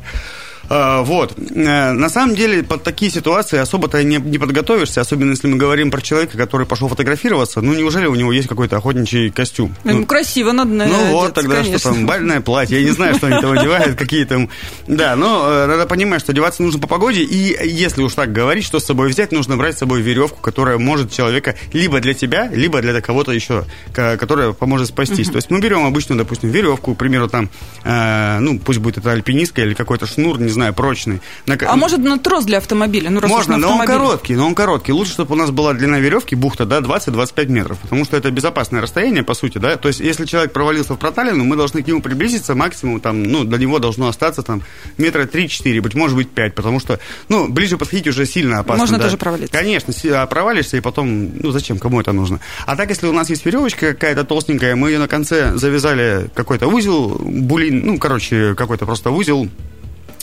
А, 0.69 1.03
вот. 1.03 1.35
Э, 1.39 1.93
на 1.93 2.09
самом 2.09 2.35
деле, 2.35 2.63
под 2.63 2.83
такие 2.83 3.11
ситуации 3.11 3.59
особо-то 3.59 4.03
не, 4.03 4.17
не 4.17 4.39
подготовишься, 4.39 5.01
особенно 5.01 5.31
если 5.31 5.49
мы 5.49 5.57
говорим 5.57 5.91
про 5.91 6.01
человека, 6.01 6.37
который 6.37 6.67
пошел 6.67 6.89
фотографироваться. 6.89 7.61
Ну, 7.61 7.75
неужели 7.75 8.07
у 8.07 8.15
него 8.15 8.33
есть 8.33 8.49
какой-то 8.49 8.77
охотничий 8.77 9.31
костюм? 9.31 9.75
Ну, 9.85 9.99
ну 9.99 10.07
красиво 10.07 10.53
надо 10.53 10.71
Ну, 10.71 11.13
вот 11.13 11.35
тогда 11.35 11.57
конечно. 11.57 11.79
что 11.79 11.89
там, 11.91 12.07
бальное 12.07 12.41
платье. 12.41 12.81
Я 12.81 12.87
не 12.87 12.93
знаю, 12.93 13.15
что 13.17 13.27
они 13.27 13.41
там 13.41 13.53
одевают, 13.53 13.97
какие 13.99 14.25
там... 14.25 14.49
Да, 14.87 15.17
но 15.17 15.47
э, 15.49 15.67
надо 15.67 15.87
понимать, 15.87 16.21
что 16.21 16.33
одеваться 16.33 16.63
нужно 16.63 16.81
по 16.81 16.87
погоде, 16.87 17.23
и 17.23 17.69
если 17.69 18.03
уж 18.03 18.15
так 18.15 18.33
говорить, 18.33 18.65
что 18.65 18.81
с 18.81 18.85
собой 18.85 19.09
взять, 19.09 19.33
нужно 19.33 19.57
брать 19.57 19.77
с 19.77 19.79
собой 19.79 20.01
веревку, 20.01 20.41
которая 20.41 20.79
может 20.79 21.13
человека 21.13 21.55
либо 21.73 22.01
для 22.01 22.15
тебя, 22.15 22.49
либо 22.49 22.81
для 22.81 23.01
кого-то 23.01 23.33
еще, 23.33 23.65
которая 23.93 24.53
поможет 24.53 24.89
спастись. 24.89 25.29
То 25.29 25.37
есть 25.37 25.51
мы 25.51 25.61
берем 25.61 25.85
обычную, 25.85 26.19
допустим, 26.19 26.51
веревку, 26.51 26.95
к 26.95 26.99
примеру, 26.99 27.29
там, 27.29 27.51
э, 27.85 28.39
ну, 28.41 28.59
пусть 28.59 28.79
будет 28.79 28.99
это 28.99 29.13
альпинистка 29.13 29.63
или 29.63 29.75
какой-то 29.75 30.07
шнур, 30.07 30.41
не 30.41 30.54
знаю, 30.55 30.73
прочный. 30.75 31.21
На... 31.47 31.59
А 31.67 31.77
может, 31.77 32.01
на 32.01 32.19
трос 32.19 32.45
для 32.45 32.59
автомобиля? 32.59 33.11
Ну, 33.11 33.21
Можно, 33.27 33.57
но 33.57 33.77
он 33.77 33.87
короткий, 33.87 34.35
но 34.35 34.47
он 34.47 34.55
короткий. 34.55 34.93
Лучше, 34.93 35.13
чтобы 35.13 35.35
у 35.35 35.37
нас 35.37 35.51
была 35.51 35.75
длина 35.75 35.99
веревки, 35.99 36.35
бухта, 36.35 36.65
да, 36.65 36.79
20-25 36.79 37.47
метров, 37.47 37.79
потому 37.79 38.05
что 38.05 38.17
это 38.17 38.31
безопасное 38.31 38.81
расстояние, 38.81 39.23
по 39.23 39.35
сути, 39.35 39.59
да. 39.59 39.77
То 39.77 39.89
есть, 39.89 40.01
если 40.01 40.25
человек 40.25 40.53
провалился 40.53 40.95
в 40.95 40.99
проталину, 40.99 41.45
мы 41.45 41.57
должны 41.57 41.83
к 41.83 41.87
нему 41.87 42.01
приблизиться 42.01 42.55
максимум, 42.55 43.01
там, 43.01 43.23
ну, 43.23 43.45
до 43.45 43.59
него 43.59 43.79
должно 43.79 44.09
остаться 44.09 44.43
там 44.43 44.63
метра 44.99 45.25
3-4, 45.25 45.81
быть 45.81 45.95
может 45.95 46.17
быть 46.17 46.31
5, 46.31 46.55
потому 46.55 46.81
что, 46.81 46.99
ну, 47.29 47.49
ближе 47.49 47.77
подходить 47.77 48.07
уже 48.07 48.27
сильно 48.27 48.61
опасно. 48.61 48.83
Можно 48.83 48.99
да. 48.99 49.05
тоже 49.05 49.17
провалиться. 49.17 49.53
Конечно, 49.53 49.93
а 50.13 50.27
провалишься, 50.27 50.77
и 50.77 50.81
потом, 50.81 51.31
ну, 51.39 51.51
зачем, 51.51 51.79
кому 51.79 52.01
это 52.01 52.13
нужно? 52.13 52.41
А 52.67 52.77
так, 52.77 52.89
если 52.91 53.07
у 53.07 53.13
нас 53.13 53.31
есть 53.31 53.45
веревочка 53.45 53.93
какая-то 53.93 54.25
толстенькая, 54.25 54.77
мы 54.77 54.91
ее 54.91 54.99
на 54.99 55.09
конце 55.09 55.57
завязали 55.57 56.31
какой-то 56.35 56.67
узел, 56.69 57.19
булин, 57.19 57.85
ну, 57.85 57.99
короче, 57.99 58.55
какой-то 58.55 58.87
просто 58.87 59.11
узел, 59.11 59.49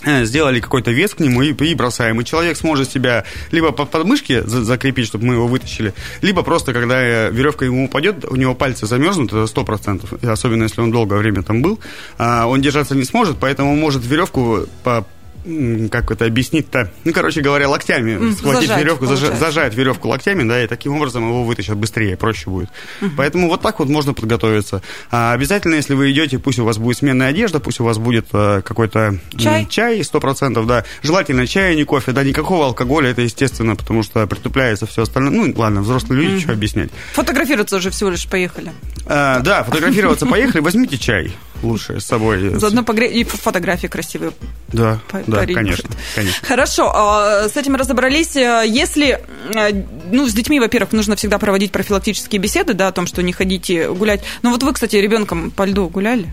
сделали 0.05 0.60
какой-то 0.60 0.91
вес 0.91 1.13
к 1.13 1.20
нему 1.20 1.41
и, 1.41 1.53
и 1.53 1.75
бросаем. 1.75 2.20
И 2.22 2.25
человек 2.25 2.58
сможет 2.58 2.89
себя 2.89 3.25
либо 3.51 3.72
по 3.72 3.86
подмышке 3.86 4.43
за 4.43 4.63
закрепить, 4.63 5.08
чтобы 5.08 5.25
мы 5.25 5.34
его 5.36 5.48
вытащили, 5.48 5.93
либо 6.22 6.43
просто, 6.43 6.74
когда 6.74 7.01
э, 7.01 7.31
веревка 7.31 7.65
ему 7.65 7.86
упадет, 7.86 8.25
у 8.25 8.36
него 8.36 8.55
пальцы 8.55 8.86
замерзнут, 8.86 9.31
это 9.31 9.48
сто 9.48 9.63
процентов, 9.63 10.13
особенно 10.24 10.63
если 10.63 10.81
он 10.81 10.91
долгое 10.91 11.17
время 11.17 11.43
там 11.43 11.62
был, 11.62 11.79
а, 12.17 12.48
он 12.48 12.62
держаться 12.62 12.96
не 12.96 13.03
сможет, 13.03 13.38
поэтому 13.39 13.75
может 13.75 14.05
веревку 14.05 14.65
по 14.84 15.05
как 15.91 16.12
это 16.12 16.25
объяснить-то? 16.25 16.91
Ну, 17.03 17.13
короче 17.13 17.41
говоря, 17.41 17.67
локтями 17.69 18.12
mm, 18.12 18.33
схватить 18.33 18.69
зажать, 18.69 18.83
веревку, 18.83 19.05
зажать, 19.05 19.39
зажать 19.39 19.75
веревку 19.75 20.07
локтями, 20.07 20.48
да, 20.48 20.63
и 20.63 20.67
таким 20.67 20.95
образом 20.95 21.27
его 21.27 21.43
вытащат 21.43 21.77
быстрее, 21.77 22.15
проще 22.15 22.50
будет. 22.50 22.69
Mm-hmm. 23.01 23.12
Поэтому 23.17 23.48
вот 23.48 23.62
так 23.62 23.79
вот 23.79 23.89
можно 23.89 24.13
подготовиться. 24.13 24.81
А 25.10 25.33
обязательно, 25.33 25.75
если 25.75 25.93
вы 25.93 26.12
идете, 26.12 26.38
пусть 26.39 26.60
у 26.60 26.65
вас 26.65 26.77
будет 26.77 26.98
сменная 26.98 27.29
одежда, 27.29 27.60
пусть 27.60 27.79
у 27.79 27.83
вас 27.83 27.98
будет 27.98 28.27
э, 28.33 28.62
какой-то 28.63 29.17
чай, 29.38 29.65
чай 29.69 30.00
100%, 30.01 30.65
да. 30.65 30.86
Желательно 31.01 31.48
чай, 31.48 31.71
а 31.71 31.75
не 31.75 31.83
кофе, 31.83 32.12
да, 32.12 32.24
никакого 32.24 32.65
алкоголя, 32.65 33.10
это 33.10 33.21
естественно, 33.21 33.75
потому 33.75 34.03
что 34.03 34.25
притупляется 34.27 34.86
все 34.86 35.03
остальное. 35.03 35.31
Ну, 35.31 35.53
ладно, 35.55 35.81
взрослые 35.81 36.21
люди, 36.21 36.36
mm-hmm. 36.36 36.41
что 36.41 36.51
объяснять. 36.51 36.89
Фотографироваться 37.13 37.77
уже 37.77 37.89
всего 37.89 38.10
лишь 38.10 38.27
поехали. 38.27 38.71
А, 39.05 39.39
да, 39.39 39.63
фотографироваться 39.63 40.25
поехали, 40.25 40.62
возьмите 40.62 40.98
чай 40.98 41.33
лучше 41.63 42.00
с 42.00 42.05
собой. 42.05 42.55
Заодно 42.55 42.83
погреть 42.83 43.15
и 43.15 43.24
фотографии 43.24 43.88
красивые. 43.88 44.31
Да, 44.69 45.00
да, 45.31 45.45
конечно, 45.45 45.89
конечно. 46.15 46.47
Хорошо, 46.47 46.91
а, 46.93 47.50
с 47.50 47.57
этим 47.57 47.75
разобрались. 47.75 48.35
Э, 48.35 48.63
если, 48.67 49.19
э, 49.55 49.83
ну, 50.11 50.27
с 50.27 50.33
детьми, 50.33 50.59
во-первых, 50.59 50.91
нужно 50.91 51.15
всегда 51.15 51.39
проводить 51.39 51.71
профилактические 51.71 52.39
беседы, 52.39 52.73
да, 52.73 52.88
о 52.88 52.91
том, 52.91 53.07
что 53.07 53.23
не 53.23 53.33
ходите 53.33 53.89
гулять. 53.89 54.21
Но 54.41 54.51
вот 54.51 54.63
вы, 54.63 54.73
кстати, 54.73 54.95
ребенком 54.95 55.51
по 55.51 55.65
льду 55.65 55.88
гуляли? 55.89 56.27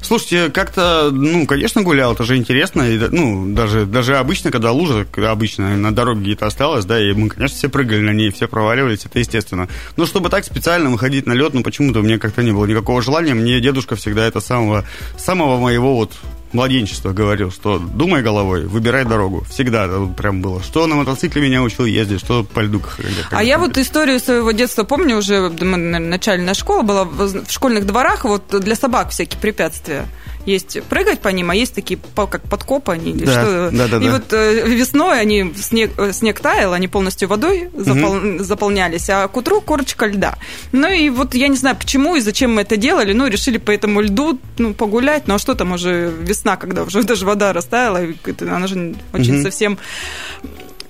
Слушайте, 0.00 0.50
как-то, 0.50 1.10
ну, 1.12 1.46
конечно, 1.46 1.82
гулял, 1.82 2.12
это 2.12 2.24
же 2.24 2.36
интересно. 2.36 2.82
И, 2.82 2.98
ну, 2.98 3.52
даже, 3.52 3.84
даже 3.84 4.16
обычно, 4.16 4.50
когда 4.50 4.72
лужа, 4.72 5.06
обычно 5.16 5.76
на 5.76 5.94
дороге 5.94 6.20
где-то 6.22 6.46
осталась, 6.46 6.84
да, 6.84 7.00
и 7.00 7.12
мы, 7.12 7.28
конечно, 7.28 7.56
все 7.56 7.68
прыгали 7.68 8.00
на 8.00 8.10
ней, 8.10 8.30
все 8.30 8.46
проваливались, 8.46 9.06
это 9.06 9.18
естественно. 9.18 9.68
Но 9.96 10.06
чтобы 10.06 10.28
так 10.28 10.44
специально 10.44 10.90
выходить 10.90 11.26
на 11.26 11.32
лед, 11.32 11.52
ну, 11.54 11.62
почему-то 11.62 12.00
у 12.00 12.02
меня 12.02 12.18
как-то 12.18 12.42
не 12.42 12.52
было 12.52 12.66
никакого 12.66 13.02
желания. 13.02 13.34
Мне 13.34 13.60
дедушка 13.60 13.96
всегда 13.96 14.24
это 14.24 14.40
самого, 14.40 14.84
самого 15.16 15.58
моего 15.58 15.96
вот 15.96 16.12
младенчества 16.52 17.12
говорил, 17.12 17.50
что 17.50 17.78
думай 17.78 18.22
головой, 18.22 18.66
выбирай 18.66 19.04
дорогу. 19.04 19.44
Всегда 19.48 19.88
прям 20.16 20.40
было. 20.40 20.62
Что 20.62 20.86
на 20.86 20.96
мотоцикле 20.96 21.42
меня 21.42 21.62
учил 21.62 21.84
ездить, 21.84 22.20
что 22.20 22.44
по 22.44 22.60
льду. 22.60 22.82
А 23.30 23.42
я 23.42 23.58
вот 23.58 23.76
историю 23.78 24.20
своего 24.20 24.52
детства 24.52 24.84
помню 24.84 25.16
уже, 25.16 25.48
начальная 25.50 26.54
школа 26.54 26.82
была 26.82 27.04
в 27.04 27.50
школьных 27.50 27.86
дворах, 27.86 28.24
вот 28.24 28.60
для 28.60 28.76
собак 28.76 29.10
всякие 29.10 29.40
препятствия 29.40 30.06
есть 30.48 30.82
прыгать 30.84 31.20
по 31.20 31.28
ним, 31.28 31.50
а 31.50 31.54
есть 31.54 31.74
такие 31.74 31.98
как 32.14 32.42
подкопы 32.42 32.92
они 32.92 33.12
да, 33.12 33.32
что. 33.32 33.70
Да, 33.72 33.88
да, 33.88 33.96
и 33.98 34.06
да. 34.06 34.12
вот 34.12 34.32
э, 34.32 34.66
весной 34.66 35.20
они 35.20 35.52
снег, 35.56 35.92
э, 35.98 36.12
снег 36.12 36.40
таял, 36.40 36.72
они 36.72 36.88
полностью 36.88 37.28
водой 37.28 37.70
запол, 37.74 38.16
угу. 38.16 38.42
заполнялись, 38.42 39.08
а 39.10 39.28
к 39.28 39.36
утру 39.36 39.60
корочка 39.60 40.06
льда. 40.06 40.36
Ну 40.72 40.88
и 40.88 41.10
вот 41.10 41.34
я 41.34 41.48
не 41.48 41.56
знаю, 41.56 41.76
почему 41.76 42.16
и 42.16 42.20
зачем 42.20 42.54
мы 42.54 42.62
это 42.62 42.76
делали, 42.76 43.12
ну 43.12 43.26
решили 43.26 43.58
по 43.58 43.70
этому 43.70 44.00
льду 44.00 44.38
ну, 44.58 44.74
погулять, 44.74 45.28
ну 45.28 45.34
а 45.34 45.38
что 45.38 45.54
там 45.54 45.72
уже 45.72 46.12
весна, 46.20 46.56
когда 46.56 46.82
уже 46.82 47.02
даже 47.02 47.26
вода 47.26 47.52
растаяла, 47.52 48.00
она 48.40 48.66
же 48.66 48.94
очень 49.12 49.36
угу. 49.36 49.42
совсем 49.42 49.78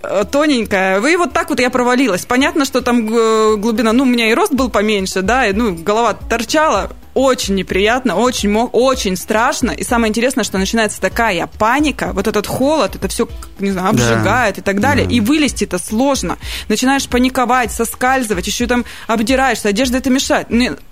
Э, 0.00 0.24
тоненькая. 0.30 1.00
И 1.00 1.16
вот 1.16 1.32
так 1.32 1.50
вот 1.50 1.60
я 1.60 1.70
провалилась. 1.70 2.24
Понятно, 2.24 2.64
что 2.64 2.80
там 2.80 3.06
глубина, 3.06 3.92
ну, 3.92 4.04
у 4.04 4.06
меня 4.06 4.30
и 4.30 4.34
рост 4.34 4.52
был 4.52 4.68
поменьше, 4.68 5.22
да, 5.22 5.46
и, 5.46 5.52
ну, 5.52 5.74
голова 5.74 6.14
торчала. 6.14 6.90
Очень 7.18 7.56
неприятно, 7.56 8.14
очень, 8.14 8.56
очень 8.56 9.16
страшно. 9.16 9.72
И 9.72 9.82
самое 9.82 10.08
интересное, 10.08 10.44
что 10.44 10.56
начинается 10.56 11.00
такая 11.00 11.48
паника, 11.58 12.12
вот 12.12 12.28
этот 12.28 12.46
холод, 12.46 12.94
это 12.94 13.08
все, 13.08 13.28
не 13.58 13.72
знаю, 13.72 13.88
обжигает 13.88 14.54
да. 14.54 14.60
и 14.60 14.62
так 14.62 14.78
далее. 14.78 15.04
Да. 15.04 15.12
И 15.12 15.18
вылезти 15.18 15.64
это 15.64 15.80
сложно. 15.80 16.38
Начинаешь 16.68 17.08
паниковать, 17.08 17.72
соскальзывать, 17.72 18.46
еще 18.46 18.68
там 18.68 18.84
обдираешься, 19.08 19.70
одежда 19.70 19.98
это 19.98 20.10
мешает 20.10 20.48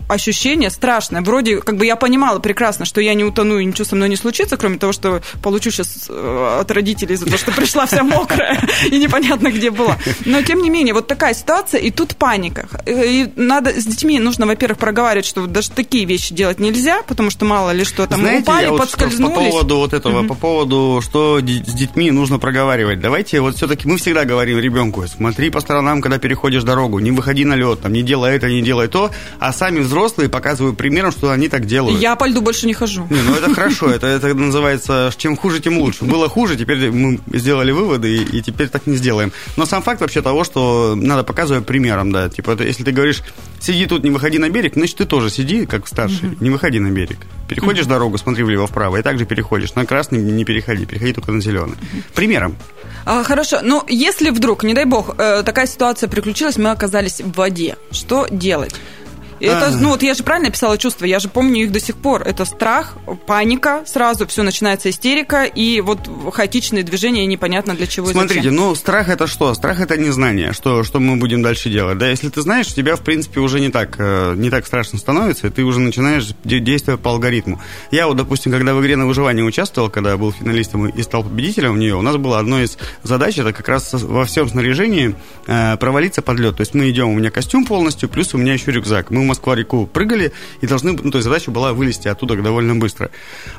ощущение 0.09 0.71
страшное. 0.71 1.23
Вроде, 1.23 1.61
как 1.61 1.77
бы 1.77 1.87
я 1.87 1.97
понимала 1.97 2.39
прекрасно, 2.39 2.85
что 2.85 3.01
я 3.01 3.15
не 3.15 3.25
утону 3.25 3.59
и 3.59 3.65
ничего 3.65 3.85
со 3.85 3.97
мной 3.97 4.09
не 4.09 4.17
случится, 4.17 4.57
кроме 4.57 4.79
того, 4.79 4.93
что 4.93 5.23
получу 5.43 5.71
сейчас 5.71 6.07
э, 6.09 6.59
от 6.61 6.71
родителей 6.71 7.17
за 7.17 7.27
то, 7.27 7.37
что 7.37 7.53
пришла 7.53 7.87
вся 7.87 8.03
мокрая 8.03 8.61
и 8.91 8.99
непонятно 8.99 9.51
где 9.51 9.71
была. 9.71 9.99
Но, 10.25 10.43
тем 10.43 10.63
не 10.63 10.71
менее, 10.71 10.95
вот 10.95 11.07
такая 11.07 11.35
ситуация, 11.35 11.81
и 11.81 11.91
тут 11.91 12.17
паника. 12.17 12.69
И 12.87 13.33
надо 13.37 13.71
с 13.71 13.85
детьми 13.85 14.19
нужно, 14.19 14.47
во-первых, 14.47 14.79
проговаривать, 14.79 15.27
что 15.27 15.47
даже 15.47 15.71
такие 15.71 16.05
вещи 16.05 16.35
делать 16.35 16.61
нельзя, 16.61 17.03
потому 17.03 17.31
что 17.31 17.45
мало 17.45 17.71
ли 17.71 17.85
что 17.85 18.07
там 18.07 18.21
Знаете, 18.21 18.43
упали, 18.43 18.65
я 18.65 18.71
вот 18.71 18.81
подскользнулись. 18.81 19.35
По 19.35 19.41
поводу 19.41 19.77
вот 19.77 19.93
этого, 19.93 20.21
угу. 20.21 20.29
по 20.29 20.35
поводу, 20.35 21.01
что 21.03 21.41
с 21.41 21.43
детьми 21.43 22.11
нужно 22.11 22.39
проговаривать. 22.39 23.01
Давайте 23.01 23.41
вот 23.41 23.57
все-таки 23.57 23.89
мы 23.89 23.97
всегда 23.97 24.25
говорим 24.25 24.59
ребенку, 24.59 25.05
смотри 25.07 25.51
по 25.51 25.61
сторонам, 25.61 26.01
когда 26.01 26.19
переходишь 26.19 26.63
дорогу, 26.63 26.99
не 26.99 27.11
выходи 27.11 27.45
на 27.45 27.55
лед, 27.55 27.81
там, 27.81 27.93
не 27.93 28.03
делай 28.03 28.37
это, 28.37 28.49
не 28.49 28.63
делай 28.63 28.89
то, 28.89 29.11
а 29.39 29.53
сами 29.53 29.81
взрослые 29.81 29.96
взрослые 29.97 30.29
показывают 30.29 30.77
примером, 30.77 31.11
что 31.11 31.31
они 31.31 31.49
так 31.49 31.65
делают. 31.65 31.99
Я 31.99 32.17
по 32.17 32.27
льду 32.29 32.43
больше 32.43 32.67
не 32.67 32.75
хожу. 32.75 33.07
Не, 33.09 33.23
ну 33.23 33.35
это 33.35 33.55
хорошо, 33.55 33.89
это, 33.91 34.07
это 34.07 34.35
называется 34.35 35.11
чем 35.17 35.37
хуже, 35.37 35.61
тем 35.61 35.79
лучше. 35.79 36.05
Было 36.05 36.29
хуже, 36.29 36.57
теперь 36.57 36.91
мы 36.91 37.19
сделали 37.33 37.73
выводы 37.73 38.15
и, 38.15 38.39
и 38.39 38.43
теперь 38.43 38.69
так 38.69 38.87
не 38.87 38.97
сделаем. 38.97 39.33
Но 39.57 39.65
сам 39.65 39.83
факт 39.83 40.03
вообще 40.03 40.21
того, 40.21 40.45
что 40.45 40.95
надо 40.95 41.25
показывать 41.25 41.65
примером, 41.65 42.13
да. 42.13 42.29
Типа, 42.29 42.51
это, 42.51 42.65
если 42.65 42.85
ты 42.85 42.93
говоришь, 42.93 43.23
сиди 43.59 43.87
тут, 43.87 44.05
не 44.05 44.11
выходи 44.11 44.39
на 44.39 44.51
берег, 44.51 44.75
значит, 44.75 44.99
ты 44.99 45.07
тоже 45.07 45.31
сиди, 45.31 45.65
как 45.65 45.89
старший, 45.89 46.37
не 46.41 46.51
выходи 46.51 46.79
на 46.79 46.91
берег. 46.91 47.17
Переходишь 47.49 47.87
дорогу, 47.87 48.19
смотри 48.19 48.45
влево-вправо, 48.45 48.99
и 48.99 49.03
также 49.03 49.25
переходишь. 49.25 49.75
На 49.75 49.87
красный 49.87 50.19
не 50.19 50.45
переходи, 50.45 50.85
переходи 50.85 51.15
только 51.15 51.33
на 51.33 51.41
зеленый. 51.41 51.77
Примером. 52.15 52.57
А, 53.07 53.23
хорошо, 53.23 53.61
ну, 53.63 53.83
если 53.89 54.29
вдруг, 54.31 54.63
не 54.63 54.75
дай 54.75 54.85
бог, 54.85 55.15
э, 55.17 55.43
такая 55.43 55.67
ситуация 55.67 56.09
приключилась, 56.09 56.59
мы 56.59 56.71
оказались 56.71 57.21
в 57.21 57.33
воде, 57.33 57.77
что 57.93 58.27
делать? 58.31 58.75
Это, 59.41 59.71
ну 59.71 59.91
вот 59.91 60.03
я 60.03 60.15
же 60.15 60.23
правильно 60.23 60.49
описала 60.49 60.79
чувства, 60.79 61.05
я 61.05 61.19
же 61.19 61.29
помню 61.29 61.65
их 61.65 61.73
до 61.73 61.81
сих 61.81 61.97
пор. 61.97 62.23
Это 62.23 62.45
страх, 62.45 62.97
паника, 63.27 63.83
сразу 63.87 64.27
все 64.27 64.43
начинается 64.43 64.91
истерика, 64.91 65.45
и 65.45 65.81
вот 65.81 66.09
хаотичные 66.33 66.83
движения, 66.83 67.27
непонятно 67.27 67.75
для 67.75 67.87
чего 67.87 68.09
Смотрите, 68.09 68.51
ну 68.51 68.75
страх 68.75 69.09
это 69.09 69.27
что? 69.27 69.55
Страх 69.55 69.81
это 69.81 69.97
незнание, 69.97 70.53
что, 70.53 70.85
что 70.85 71.01
мы 71.01 71.17
будем 71.17 71.43
дальше 71.43 71.71
делать. 71.71 71.99
Да, 71.99 72.09
если 72.09 72.29
ты 72.29 72.41
знаешь, 72.41 72.73
тебя, 72.73 72.97
в 72.97 73.01
принципе, 73.01 73.41
уже 73.41 73.61
не 73.61 73.71
так, 73.71 73.97
э, 73.99 74.35
не 74.37 74.51
так 74.51 74.67
страшно 74.67 74.99
становится, 74.99 75.49
и 75.49 75.51
ты 75.51 75.63
уже 75.63 75.81
начинаешь 75.81 76.29
действовать 76.45 77.01
по 77.01 77.11
алгоритму. 77.11 77.61
Я 77.91 78.07
вот, 78.07 78.17
допустим, 78.17 78.53
когда 78.53 78.75
в 78.75 78.81
игре 78.81 78.97
на 78.97 79.07
выживание 79.07 79.45
участвовал, 79.45 79.91
когда 79.91 80.11
я 80.11 80.17
был 80.17 80.33
финалистом 80.33 80.89
и 80.89 81.03
стал 81.03 81.23
победителем 81.23 81.75
в 81.75 81.79
нее, 81.79 81.95
у 81.97 82.03
нас 82.03 82.17
было 82.17 82.39
одно 82.39 82.61
из 82.61 82.79
задач, 83.03 83.39
это 83.39 83.53
как 83.53 83.69
раз 83.69 83.93
во 83.93 84.25
всем 84.25 84.49
снаряжении 84.49 85.15
э, 85.47 85.77
провалиться 85.77 86.23
под 86.23 86.39
лед. 86.39 86.57
То 86.57 86.63
есть 86.63 86.75
мы 86.75 86.91
идем, 86.91 87.09
у 87.09 87.15
меня 87.15 87.31
костюм 87.31 87.65
полностью, 87.65 88.09
плюс 88.09 88.35
у 88.35 88.39
меня 88.39 88.55
еще 88.55 88.71
рюкзак. 88.71 89.11
Мы 89.11 89.26
Москва-реку 89.27 89.87
прыгали, 89.87 90.33
и 90.61 90.67
должны, 90.67 90.93
ну, 90.93 91.11
то 91.11 91.19
есть 91.19 91.25
задача 91.25 91.51
была 91.51 91.73
вылезти 91.73 92.09
оттуда 92.09 92.37
довольно 92.37 92.75
быстро. 92.77 93.11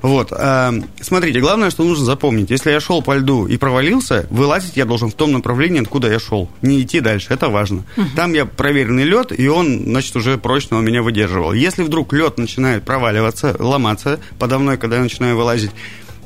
Вот. 0.02 0.30
А, 0.32 0.74
смотрите, 1.02 1.40
главное, 1.40 1.70
что 1.70 1.84
нужно 1.84 2.06
запомнить. 2.06 2.50
Если 2.50 2.72
я 2.72 2.80
шел 2.80 3.02
по 3.02 3.16
льду 3.16 3.48
и 3.48 3.58
провалился, 3.58 4.28
вылазить 4.30 4.78
я 4.78 4.86
должен 4.86 5.10
в 5.10 5.14
том 5.14 5.32
направлении, 5.32 5.82
откуда 5.82 6.12
я 6.12 6.20
шел. 6.20 6.50
Не 6.62 6.82
идти 6.82 7.00
дальше, 7.00 7.28
это 7.34 7.50
важно. 7.50 7.84
Угу. 7.96 8.08
Там 8.16 8.34
я 8.34 8.46
проверенный 8.46 9.04
лед, 9.04 9.38
и 9.38 9.48
он, 9.48 9.84
значит, 9.86 10.16
уже 10.16 10.38
прочно 10.38 10.78
у 10.78 10.82
меня 10.82 11.02
выдерживал. 11.02 11.54
Если 11.54 11.84
вдруг 11.84 12.14
лед 12.14 12.38
начинает 12.38 12.84
проваливаться, 12.84 13.56
ломаться 13.60 14.20
подо 14.40 14.60
мной, 14.60 14.78
когда 14.78 14.98
я 14.98 15.04
начинаю 15.04 15.36
вылазить, 15.36 15.72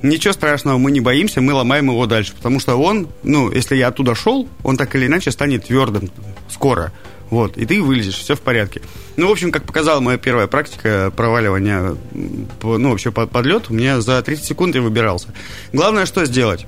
Ничего 0.02 0.34
страшного, 0.34 0.80
мы 0.80 0.92
не 0.92 1.00
боимся, 1.00 1.42
мы 1.42 1.54
ломаем 1.54 1.90
его 1.90 2.08
дальше, 2.08 2.34
потому 2.36 2.60
что 2.60 2.76
он, 2.76 3.08
ну, 3.22 3.52
если 3.52 3.76
я 3.76 3.90
оттуда 3.90 4.16
шел, 4.16 4.48
он 4.64 4.76
так 4.76 4.96
или 4.96 5.06
иначе 5.06 5.30
станет 5.30 5.66
твердым 5.66 6.10
скоро. 6.50 6.92
Вот, 7.32 7.58
и 7.58 7.66
ты 7.66 7.82
вылезешь, 7.82 8.18
все 8.18 8.36
в 8.36 8.42
порядке. 8.42 8.82
Ну, 9.16 9.30
в 9.30 9.32
общем, 9.32 9.52
как 9.52 9.64
показала 9.64 10.02
моя 10.02 10.18
первая 10.18 10.48
практика 10.48 11.14
проваливания, 11.16 11.96
ну, 12.14 12.90
вообще 12.90 13.12
под, 13.12 13.32
под 13.32 13.46
лед, 13.46 13.70
у 13.70 13.74
меня 13.74 14.02
за 14.02 14.22
30 14.22 14.44
секунд 14.46 14.76
я 14.76 14.82
выбирался. 14.82 15.34
Главное, 15.72 16.06
что 16.06 16.26
сделать? 16.26 16.68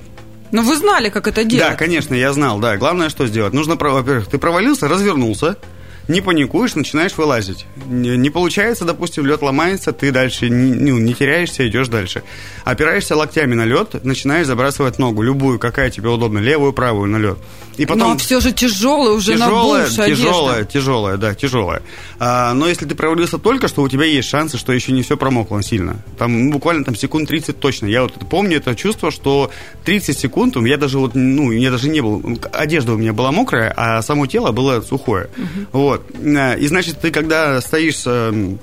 Ну, 0.54 0.62
вы 0.64 0.78
знали, 0.78 1.10
как 1.10 1.28
это 1.28 1.44
делать. 1.44 1.68
Да, 1.68 1.76
конечно, 1.76 2.14
я 2.14 2.32
знал, 2.32 2.60
да. 2.60 2.78
Главное, 2.78 3.10
что 3.10 3.28
сделать? 3.28 3.54
Нужно, 3.54 3.76
во-первых, 3.76 4.28
ты 4.28 4.38
провалился, 4.38 4.88
развернулся, 4.88 5.58
не 6.08 6.22
паникуешь, 6.22 6.76
начинаешь 6.76 7.18
вылазить. 7.18 7.66
Не, 7.88 8.18
не 8.18 8.30
получается, 8.30 8.86
допустим, 8.86 9.26
лед 9.26 9.42
ломается, 9.42 9.92
ты 9.92 10.12
дальше 10.12 10.50
не, 10.50 10.92
ну, 10.92 11.00
не 11.00 11.14
теряешься, 11.14 11.68
идешь 11.68 11.88
дальше. 11.88 12.24
Опираешься 12.66 13.16
локтями 13.16 13.54
на 13.56 13.66
лед, 13.66 14.04
начинаешь 14.04 14.48
забрасывать 14.48 15.00
ногу, 15.00 15.22
любую, 15.22 15.60
какая 15.60 15.90
тебе 15.90 16.10
удобна, 16.10 16.40
левую, 16.40 16.74
правую 16.74 17.10
на 17.10 17.18
лед. 17.18 17.38
И 17.78 17.86
потом... 17.86 18.10
Но 18.10 18.18
все 18.18 18.40
же 18.40 18.52
тяжелое 18.52 19.14
уже 19.14 19.34
тяжелая, 19.34 19.84
набухшая 19.84 20.08
Тяжелая, 20.08 20.56
одежда. 20.58 20.72
тяжелая, 20.72 21.18
да, 21.18 21.34
тяжелая. 21.36 21.82
А, 22.20 22.54
но 22.54 22.68
если 22.68 22.86
ты 22.86 22.96
провалился 22.96 23.38
только 23.38 23.68
что, 23.68 23.82
у 23.82 23.90
тебя 23.90 24.06
есть 24.06 24.30
шансы, 24.30 24.58
что 24.58 24.74
еще 24.74 24.92
не 24.92 25.02
все 25.02 25.18
промокло 25.18 25.62
сильно. 25.64 25.98
Там 26.18 26.48
ну, 26.48 26.52
буквально 26.52 26.84
там 26.84 26.96
секунд 26.96 27.30
30 27.30 27.60
точно. 27.60 27.88
Я 27.88 28.04
вот 28.04 28.14
помню 28.30 28.58
это 28.58 28.76
чувство, 28.76 29.10
что 29.12 29.50
30 29.86 30.18
секунд, 30.18 30.56
я 30.58 30.78
даже 30.78 31.00
вот, 31.00 31.16
ну, 31.16 31.52
я 31.52 31.72
даже 31.72 31.90
не 31.90 32.02
был, 32.02 32.38
одежда 32.52 32.94
у 32.94 32.98
меня 32.98 33.14
была 33.14 33.32
мокрая, 33.32 33.74
а 33.76 34.02
само 34.02 34.28
тело 34.28 34.52
было 34.52 34.82
сухое. 34.82 35.30
Угу. 35.38 35.80
Вот. 35.80 35.93
Э, 35.98 36.58
и 36.58 36.68
значит, 36.68 37.00
ты 37.00 37.12
когда 37.12 37.60
стоишь 37.62 38.04
эм, 38.06 38.60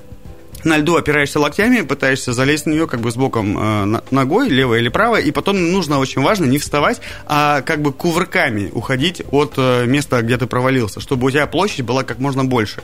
на 0.63 0.77
льду 0.77 0.95
опираешься 0.95 1.39
локтями, 1.39 1.81
пытаешься 1.81 2.33
залезть 2.33 2.65
на 2.65 2.71
нее 2.71 2.87
как 2.87 3.01
бы 3.01 3.11
с 3.11 3.15
боком 3.15 3.57
э, 3.57 4.01
ногой, 4.11 4.49
левой 4.49 4.79
или 4.79 4.89
правой, 4.89 5.23
и 5.23 5.31
потом 5.31 5.71
нужно, 5.71 5.99
очень 5.99 6.21
важно, 6.21 6.45
не 6.45 6.57
вставать, 6.57 7.01
а 7.25 7.61
как 7.61 7.81
бы 7.81 7.91
кувырками 7.91 8.69
уходить 8.71 9.21
от 9.31 9.53
э, 9.57 9.85
места, 9.85 10.21
где 10.21 10.37
ты 10.37 10.47
провалился, 10.47 10.99
чтобы 10.99 11.27
у 11.27 11.31
тебя 11.31 11.47
площадь 11.47 11.85
была 11.85 12.03
как 12.03 12.19
можно 12.19 12.45
больше. 12.45 12.83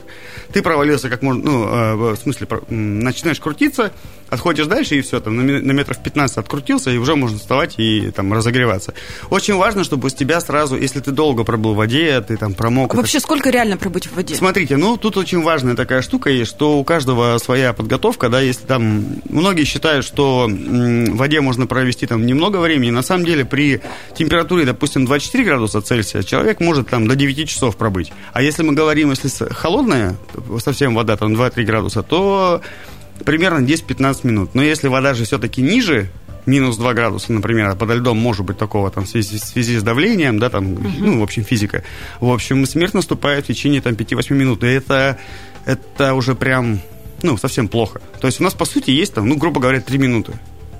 Ты 0.52 0.62
провалился 0.62 1.08
как 1.08 1.22
можно, 1.22 1.44
ну, 1.44 1.64
э, 1.66 1.94
в 2.14 2.16
смысле, 2.16 2.48
начинаешь 2.68 3.40
крутиться, 3.40 3.92
отходишь 4.28 4.66
дальше, 4.66 4.96
и 4.96 5.00
все, 5.00 5.20
там 5.20 5.36
на 5.36 5.72
метров 5.72 5.98
15 6.02 6.38
открутился, 6.38 6.90
и 6.90 6.96
уже 6.96 7.16
можно 7.16 7.38
вставать 7.38 7.74
и 7.78 8.10
там 8.10 8.32
разогреваться. 8.32 8.94
Очень 9.30 9.56
важно, 9.56 9.84
чтобы 9.84 10.08
у 10.08 10.10
тебя 10.10 10.40
сразу, 10.40 10.76
если 10.76 11.00
ты 11.00 11.10
долго 11.10 11.44
пробыл 11.44 11.74
в 11.74 11.76
воде, 11.76 12.20
ты 12.20 12.36
там 12.36 12.54
промок. 12.54 12.94
А 12.94 12.96
вообще, 12.96 13.20
сколько 13.20 13.50
реально 13.50 13.76
пробыть 13.76 14.06
в 14.06 14.14
воде? 14.14 14.34
Смотрите, 14.34 14.76
ну, 14.76 14.96
тут 14.96 15.16
очень 15.16 15.42
важная 15.42 15.74
такая 15.74 16.02
штука 16.02 16.30
есть, 16.30 16.50
что 16.50 16.78
у 16.78 16.84
каждого 16.84 17.38
своя 17.38 17.67
подготовка, 17.72 18.28
да, 18.28 18.40
если 18.40 18.66
там... 18.66 19.04
Многие 19.28 19.64
считают, 19.64 20.04
что 20.04 20.48
в 20.48 21.16
воде 21.16 21.40
можно 21.40 21.66
провести 21.66 22.06
там 22.06 22.26
немного 22.26 22.58
времени. 22.58 22.90
На 22.90 23.02
самом 23.02 23.24
деле, 23.24 23.44
при 23.44 23.80
температуре, 24.16 24.64
допустим, 24.64 25.04
24 25.04 25.44
градуса 25.44 25.80
Цельсия, 25.80 26.22
человек 26.22 26.60
может 26.60 26.88
там 26.88 27.06
до 27.06 27.16
9 27.16 27.48
часов 27.48 27.76
пробыть. 27.76 28.12
А 28.32 28.42
если 28.42 28.62
мы 28.62 28.74
говорим, 28.74 29.10
если 29.10 29.28
холодная, 29.52 30.16
совсем 30.58 30.94
вода, 30.94 31.16
там 31.16 31.34
2-3 31.34 31.64
градуса, 31.64 32.02
то 32.02 32.60
примерно 33.24 33.64
10-15 33.64 34.26
минут. 34.26 34.54
Но 34.54 34.62
если 34.62 34.88
вода 34.88 35.14
же 35.14 35.24
все-таки 35.24 35.62
ниже 35.62 36.10
минус 36.46 36.76
2 36.76 36.94
градуса, 36.94 37.32
например, 37.32 37.68
а 37.68 37.76
подо 37.76 37.94
льдом 37.94 38.16
может 38.18 38.44
быть 38.44 38.58
такого 38.58 38.90
там 38.90 39.04
в 39.04 39.08
связи, 39.08 39.38
в 39.38 39.44
связи 39.44 39.78
с 39.78 39.82
давлением, 39.82 40.38
да, 40.38 40.48
там, 40.48 40.72
угу. 40.72 40.88
ну, 40.98 41.20
в 41.20 41.22
общем, 41.22 41.44
физика. 41.44 41.84
В 42.20 42.32
общем, 42.32 42.64
смерть 42.66 42.94
наступает 42.94 43.44
в 43.44 43.48
течение 43.48 43.80
там 43.80 43.94
5-8 43.94 44.34
минут. 44.34 44.64
И 44.64 44.66
это, 44.66 45.18
это 45.66 46.14
уже 46.14 46.34
прям, 46.34 46.80
ну, 47.22 47.36
совсем 47.36 47.68
плохо. 47.68 48.00
То 48.20 48.26
есть 48.26 48.40
у 48.40 48.44
нас, 48.44 48.54
по 48.54 48.64
сути, 48.64 48.90
есть 48.90 49.14
там, 49.14 49.28
ну, 49.28 49.36
грубо 49.36 49.60
говоря, 49.60 49.80
3 49.80 49.98
минуты 49.98 50.34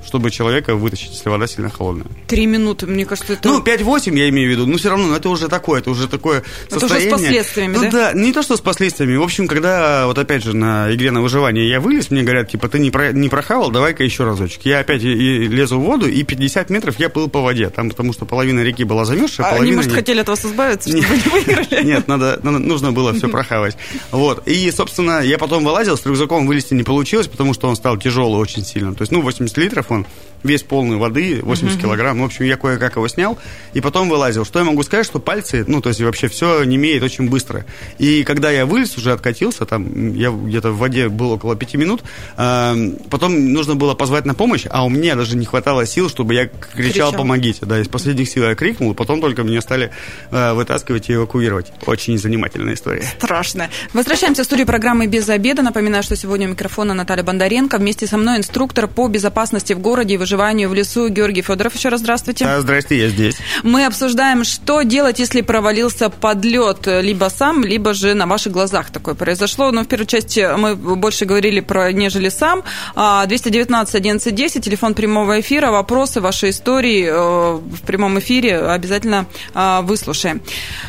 чтобы 0.05 0.31
человека 0.31 0.75
вытащить, 0.75 1.13
если 1.13 1.29
вода 1.29 1.47
сильно 1.47 1.71
холодная. 1.71 2.07
Три 2.27 2.47
минуты, 2.47 2.87
мне 2.87 3.05
кажется, 3.05 3.35
это... 3.35 3.49
Ну, 3.49 3.63
5-8 3.63 4.17
я 4.17 4.29
имею 4.29 4.49
в 4.49 4.53
виду, 4.53 4.67
но 4.67 4.79
все 4.79 4.91
равно, 4.91 5.15
это 5.15 5.29
уже 5.29 5.49
такое, 5.49 5.81
это 5.81 5.91
уже 5.91 6.09
такое 6.09 6.43
состояние... 6.69 7.09
Это 7.09 7.17
уже 7.17 7.25
с 7.25 7.27
последствиями, 7.27 7.77
ну, 7.77 7.83
да? 7.83 7.91
да? 7.91 8.13
не 8.13 8.33
то, 8.33 8.43
что 8.43 8.57
с 8.57 8.61
последствиями. 8.61 9.17
В 9.17 9.23
общем, 9.23 9.49
когда, 9.49 10.07
вот 10.07 10.19
опять 10.19 10.43
же, 10.43 10.57
на 10.57 10.95
игре 10.95 11.11
на 11.11 11.21
выживание 11.21 11.69
я 11.69 11.81
вылез, 11.81 12.11
мне 12.11 12.23
говорят, 12.23 12.51
типа, 12.51 12.69
ты 12.69 12.79
не, 12.79 12.91
про, 12.91 13.13
не 13.13 13.29
прохавал, 13.29 13.71
давай-ка 13.71 14.05
еще 14.05 14.25
разочек. 14.25 14.63
Я 14.65 14.81
опять 14.81 15.03
и, 15.03 15.13
и 15.13 15.49
лезу 15.49 15.79
в 15.79 15.83
воду, 15.83 16.09
и 16.09 16.23
50 16.23 16.71
метров 16.71 16.99
я 16.99 17.09
плыл 17.09 17.29
по 17.29 17.41
воде, 17.41 17.71
там, 17.71 17.91
потому 17.91 18.13
что 18.13 18.25
половина 18.25 18.61
реки 18.61 18.85
была 18.85 19.05
замерзшая, 19.05 19.47
а 19.47 19.51
половина... 19.51 19.69
они, 19.69 19.77
может, 19.77 19.91
не... 19.91 19.97
хотели 19.97 20.21
от 20.21 20.29
вас 20.29 20.45
избавиться, 20.45 20.89
чтобы 20.89 21.17
не 21.17 21.31
выиграли? 21.31 21.85
Нет, 21.85 22.09
надо, 22.09 22.39
нужно 22.43 22.93
было 22.93 23.13
все 23.15 23.29
прохавать. 23.29 23.77
Вот, 24.11 24.47
и, 24.47 24.71
собственно, 24.71 25.21
я 25.21 25.39
потом 25.39 25.65
вылазил, 25.65 25.97
с 25.97 26.07
рюкзаком 26.07 26.47
вылезти 26.47 26.75
не 26.75 26.83
получилось, 26.83 27.29
потому 27.29 27.55
что 27.55 27.69
он 27.69 27.77
стал 27.77 27.99
тяжелый 27.99 28.39
очень 28.39 28.65
сильно. 28.65 28.95
То 28.95 29.03
есть, 29.03 29.13
ну, 29.13 29.21
80 29.21 29.57
литров 29.59 29.88
он 29.91 30.07
весь 30.43 30.63
полный 30.63 30.97
воды, 30.97 31.41
80 31.43 31.77
uh-huh. 31.77 31.81
килограмм. 31.81 32.19
Ну, 32.19 32.23
в 32.25 32.27
общем, 32.27 32.45
я 32.45 32.57
кое-как 32.57 32.97
его 32.97 33.09
снял 33.09 33.39
и 33.75 33.81
потом 33.81 34.09
вылазил. 34.09 34.45
Что 34.45 34.59
я 34.61 34.65
могу 34.65 34.83
сказать, 34.83 35.07
что 35.07 35.19
пальцы, 35.19 35.65
ну, 35.67 35.81
то 35.81 35.89
есть 35.89 36.01
вообще 36.01 36.29
все 36.29 36.65
не 36.65 36.77
имеет 36.77 37.03
очень 37.03 37.29
быстро. 37.29 37.65
И 37.99 38.25
когда 38.25 38.51
я 38.51 38.67
вылез, 38.67 38.97
уже 38.97 39.13
откатился, 39.13 39.67
там 39.67 40.15
я 40.15 40.31
где-то 40.31 40.71
в 40.71 40.79
воде 40.79 41.09
был 41.09 41.33
около 41.33 41.57
5 41.57 41.75
минут, 41.75 42.03
э, 42.37 42.93
потом 43.11 43.53
нужно 43.53 43.75
было 43.75 43.95
позвать 43.95 44.25
на 44.25 44.35
помощь, 44.35 44.67
а 44.71 44.85
у 44.85 44.89
меня 44.89 45.17
даже 45.17 45.37
не 45.37 45.45
хватало 45.47 45.87
сил, 45.87 46.09
чтобы 46.09 46.35
я 46.35 46.47
кричал, 46.47 46.73
кричал. 46.75 47.13
«помогите». 47.13 47.67
Да, 47.67 47.81
из 47.81 47.89
последних 47.89 48.29
сил 48.29 48.45
я 48.45 48.55
крикнул, 48.55 48.95
потом 48.95 49.21
только 49.21 49.43
меня 49.43 49.61
стали 49.61 49.91
э, 50.31 50.53
вытаскивать 50.53 51.11
и 51.11 51.15
эвакуировать. 51.15 51.73
Очень 51.87 52.19
занимательная 52.19 52.75
история. 52.75 53.03
Страшно. 53.03 53.69
Возвращаемся 53.93 54.43
в 54.43 54.47
студию 54.47 54.67
программы 54.67 55.07
«Без 55.07 55.29
обеда». 55.29 55.63
Напоминаю, 55.63 56.03
что 56.03 56.17
сегодня 56.17 56.47
у 56.47 56.51
микрофона 56.51 56.95
Наталья 56.95 57.25
Бондаренко. 57.25 57.79
Вместе 57.79 58.07
со 58.07 58.17
мной 58.17 58.39
инструктор 58.39 58.87
по 58.87 59.09
безопасности 59.09 59.73
в 59.79 59.81
городе 59.81 60.15
и 60.15 60.17
выживанию 60.17 60.69
в 60.69 60.75
лесу 60.75 61.09
Георгий 61.09 61.43
Федоров. 61.43 61.75
Еще 61.75 61.89
раз 61.89 62.01
здравствуйте. 62.01 62.45
Да, 62.45 62.61
здрасте, 62.61 62.99
я 62.99 63.09
здесь. 63.09 63.37
Мы 63.63 63.87
обсуждаем, 63.87 64.45
что 64.45 64.83
делать, 64.83 65.19
если 65.21 65.41
провалился 65.41 66.11
подлет, 66.11 66.87
либо 66.87 67.31
сам, 67.31 67.65
либо 67.65 67.95
же 67.95 68.15
на 68.15 68.27
ваших 68.27 68.53
глазах 68.53 68.91
такое 68.91 69.15
произошло. 69.15 69.71
Но 69.71 69.85
в 69.85 69.87
первой 69.87 70.07
части 70.07 70.47
мы 70.57 70.75
больше 70.75 71.25
говорили 71.25 71.61
про 71.61 71.93
нежели 71.93 72.29
сам. 72.29 72.63
219 72.95 73.95
11 73.95 74.35
10, 74.35 74.65
телефон 74.65 74.95
прямого 74.95 75.41
эфира, 75.41 75.71
вопросы, 75.71 76.21
ваши 76.21 76.51
истории 76.51 77.07
э, 77.07 77.55
в 77.57 77.81
прямом 77.87 78.19
эфире 78.19 78.59
обязательно 78.59 79.27
э, 79.55 79.81
выслушаем. 79.83 80.43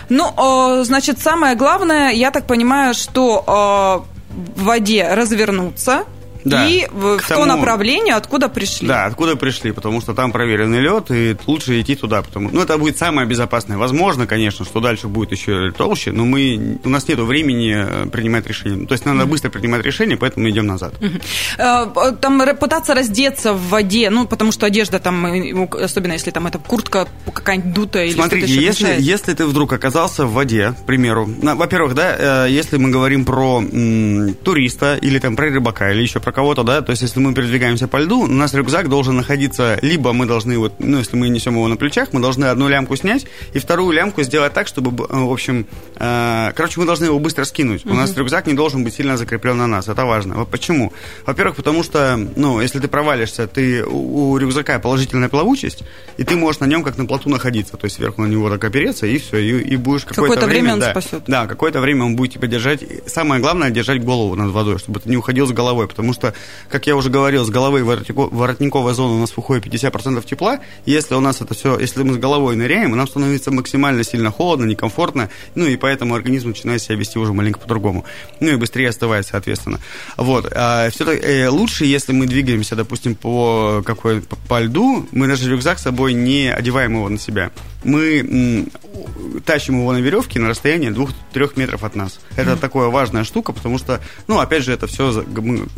Ну, 0.10 0.84
значит, 0.84 1.20
самое 1.20 1.56
главное, 1.56 2.12
я 2.12 2.32
так 2.32 2.48
понимаю, 2.48 2.94
что 2.94 4.06
э, 4.08 4.60
в 4.60 4.64
воде 4.64 5.14
развернуться– 5.14 6.04
да, 6.44 6.68
и 6.68 6.88
в, 6.92 7.20
тому, 7.28 7.42
то 7.42 7.46
направление, 7.46 8.16
откуда 8.16 8.50
пришли. 8.50 8.88
Да, 8.88 9.06
откуда 9.06 9.36
пришли, 9.36 9.72
потому 9.72 10.02
что 10.02 10.14
там 10.14 10.32
проверенный 10.32 10.80
лед, 10.80 11.12
и 11.12 11.36
лучше 11.46 11.80
идти 11.82 11.96
туда. 11.96 12.22
Потому, 12.22 12.50
ну, 12.52 12.62
это 12.62 12.78
будет 12.78 12.98
самое 12.98 13.28
безопасное. 13.28 13.78
Возможно, 13.78 14.28
конечно, 14.28 14.66
что 14.66 14.80
дальше 14.80 15.08
будет 15.08 15.32
еще 15.32 15.72
толще, 15.72 16.12
но 16.12 16.26
мы, 16.26 16.80
у 16.84 16.90
нас 16.90 17.08
нет 17.08 17.20
времени 17.20 17.76
э, 17.76 18.06
принимать 18.10 18.48
решение. 18.48 18.88
То 18.88 18.94
есть 18.94 19.06
надо 19.06 19.24
mm-hmm. 19.24 19.26
быстро 19.28 19.50
принимать 19.50 19.84
решение, 19.84 20.18
поэтому 20.18 20.50
идем 20.50 20.68
назад. 20.68 20.94
Mm-hmm. 21.00 22.18
Там 22.20 22.42
пытаться 22.58 22.94
раздеться 22.94 23.54
в 23.54 23.70
воде, 23.70 24.10
ну, 24.10 24.28
потому 24.28 24.52
что 24.52 24.66
одежда 24.66 25.00
там, 25.00 25.26
особенно 25.74 26.14
если 26.14 26.32
там 26.32 26.48
это 26.48 26.58
куртка 26.60 27.08
какая-нибудь 27.34 27.74
дутая 27.74 28.06
или 28.06 28.14
Смотрите, 28.14 28.48
что-то 28.48 28.62
если, 28.62 28.84
мешает. 28.84 29.02
если 29.02 29.34
ты 29.34 29.46
вдруг 29.46 29.74
оказался 29.74 30.26
в 30.26 30.34
воде, 30.34 30.74
к 30.80 30.86
примеру, 30.86 31.30
во-первых, 31.42 31.96
да, 31.96 32.46
если 32.46 32.78
мы 32.78 32.90
говорим 32.90 33.26
про 33.26 33.62
м, 33.62 34.34
туриста 34.36 34.96
или 34.96 35.20
там 35.20 35.36
про 35.36 35.50
рыбака 35.50 35.92
или 35.92 36.02
еще 36.02 36.20
про 36.20 36.29
кого-то, 36.32 36.64
да, 36.64 36.82
то 36.82 36.92
есть 36.92 37.02
если 37.02 37.20
мы 37.20 37.34
передвигаемся 37.34 37.88
по 37.88 37.98
льду, 37.98 38.22
у 38.22 38.28
нас 38.28 38.54
рюкзак 38.54 38.90
должен 38.90 39.16
находиться, 39.16 39.78
либо 39.82 40.14
мы 40.14 40.26
должны, 40.26 40.58
вот, 40.58 40.74
ну, 40.80 40.98
если 40.98 41.16
мы 41.16 41.30
несем 41.30 41.54
его 41.54 41.68
на 41.68 41.78
плечах, 41.78 42.14
мы 42.14 42.22
должны 42.22 42.46
одну 42.46 42.68
лямку 42.68 42.96
снять 42.96 43.26
и 43.54 43.60
вторую 43.60 43.92
лямку 43.92 44.24
сделать 44.24 44.54
так, 44.54 44.68
чтобы, 44.68 45.06
э, 45.06 45.18
в 45.18 45.32
общем, 45.32 45.66
э, 45.96 46.52
короче, 46.56 46.80
мы 46.80 46.86
должны 46.86 47.06
его 47.06 47.20
быстро 47.20 47.44
скинуть. 47.44 47.84
Uh-huh. 47.84 47.92
У 47.92 47.96
нас 47.96 48.16
рюкзак 48.16 48.48
не 48.48 48.54
должен 48.54 48.84
быть 48.84 48.94
сильно 48.94 49.18
закреплен 49.18 49.58
на 49.58 49.68
нас, 49.68 49.88
это 49.88 50.06
важно. 50.06 50.36
Вот 50.36 50.50
почему? 50.50 50.94
Во-первых, 51.26 51.56
потому 51.56 51.84
что, 51.84 52.18
ну, 52.36 52.62
если 52.62 52.80
ты 52.80 52.88
провалишься, 52.88 53.48
ты 53.48 53.84
у, 53.86 54.32
у 54.32 54.38
рюкзака 54.38 54.80
положительная 54.80 55.30
плавучесть, 55.30 55.84
и 56.18 56.24
ты 56.24 56.36
можешь 56.36 56.60
на 56.60 56.66
нем 56.66 56.84
как 56.84 56.98
на 56.98 57.06
плоту 57.06 57.30
находиться, 57.30 57.78
то 57.78 57.86
есть 57.86 57.96
сверху 57.98 58.22
на 58.22 58.28
него 58.28 58.50
так 58.50 58.64
опереться, 58.64 59.06
и 59.08 59.18
все, 59.18 59.38
и, 59.38 59.62
и 59.62 59.76
будешь 59.78 60.06
какое-то, 60.06 60.22
какое-то 60.22 60.46
время, 60.48 60.62
время 60.62 60.74
он 60.74 60.80
да, 60.80 60.92
спасет. 60.92 61.24
Да, 61.28 61.48
какое-то 61.48 61.80
время 61.80 62.06
он 62.06 62.16
будет 62.16 62.34
тебя 62.34 62.48
держать. 62.48 62.84
Самое 63.08 63.42
главное, 63.42 63.70
держать 63.70 64.04
голову 64.04 64.36
над 64.36 64.52
водой, 64.52 64.80
чтобы 64.80 65.00
ты 65.00 65.10
не 65.10 65.18
уходил 65.18 65.48
с 65.48 65.52
головой, 65.52 65.88
потому 65.88 66.14
что, 66.14 66.19
как 66.70 66.88
я 66.88 66.96
уже 66.96 67.10
говорил, 67.10 67.46
с 67.46 67.50
головы 67.50 67.84
воротниковая 67.84 68.94
зона 68.94 69.16
у 69.16 69.20
нас 69.20 69.36
выходит 69.36 69.66
50% 69.66 70.26
тепла. 70.26 70.60
Если 70.86 71.16
у 71.16 71.20
нас 71.20 71.42
это 71.42 71.54
все, 71.54 71.78
если 71.80 72.04
мы 72.04 72.14
с 72.14 72.18
головой 72.18 72.56
ныряем, 72.56 72.92
нам 72.92 73.08
становится 73.08 73.52
максимально 73.52 74.04
сильно 74.04 74.32
холодно, 74.32 74.66
некомфортно, 74.66 75.30
ну 75.56 75.66
и 75.66 75.78
поэтому 75.78 76.16
организм 76.16 76.50
начинает 76.50 76.82
себя 76.82 76.96
вести 76.96 77.20
уже 77.20 77.34
маленько 77.34 77.60
по-другому. 77.60 78.06
Ну 78.40 78.50
и 78.50 78.56
быстрее 78.56 78.90
остывает, 78.90 79.26
соответственно. 79.26 79.80
Вот. 80.18 80.52
А 80.56 80.90
все 80.90 81.06
э, 81.06 81.48
лучше, 81.50 81.86
если 81.86 82.14
мы 82.14 82.26
двигаемся, 82.26 82.76
допустим, 82.76 83.16
по 83.16 83.82
какой 83.86 84.22
по, 84.22 84.36
по 84.36 84.60
льду, 84.60 85.08
мы 85.12 85.28
даже 85.28 85.50
рюкзак 85.50 85.80
с 85.80 85.84
собой 85.84 86.14
не 86.14 86.52
одеваем 86.52 86.96
его 86.96 87.10
на 87.10 87.20
себя. 87.20 87.52
Мы 87.84 88.68
тащим 89.46 89.80
его 89.80 89.92
на 89.94 89.98
веревке 89.98 90.40
на 90.40 90.50
расстоянии 90.50 90.90
2-3 90.90 91.52
метров 91.56 91.84
от 91.84 91.96
нас. 91.96 92.20
Это 92.36 92.52
mm-hmm. 92.52 92.60
такая 92.60 92.88
важная 92.88 93.24
штука, 93.24 93.54
потому 93.54 93.78
что, 93.78 94.02
ну, 94.28 94.40
опять 94.40 94.64
же, 94.64 94.74
это 94.74 94.88
все 94.88 95.24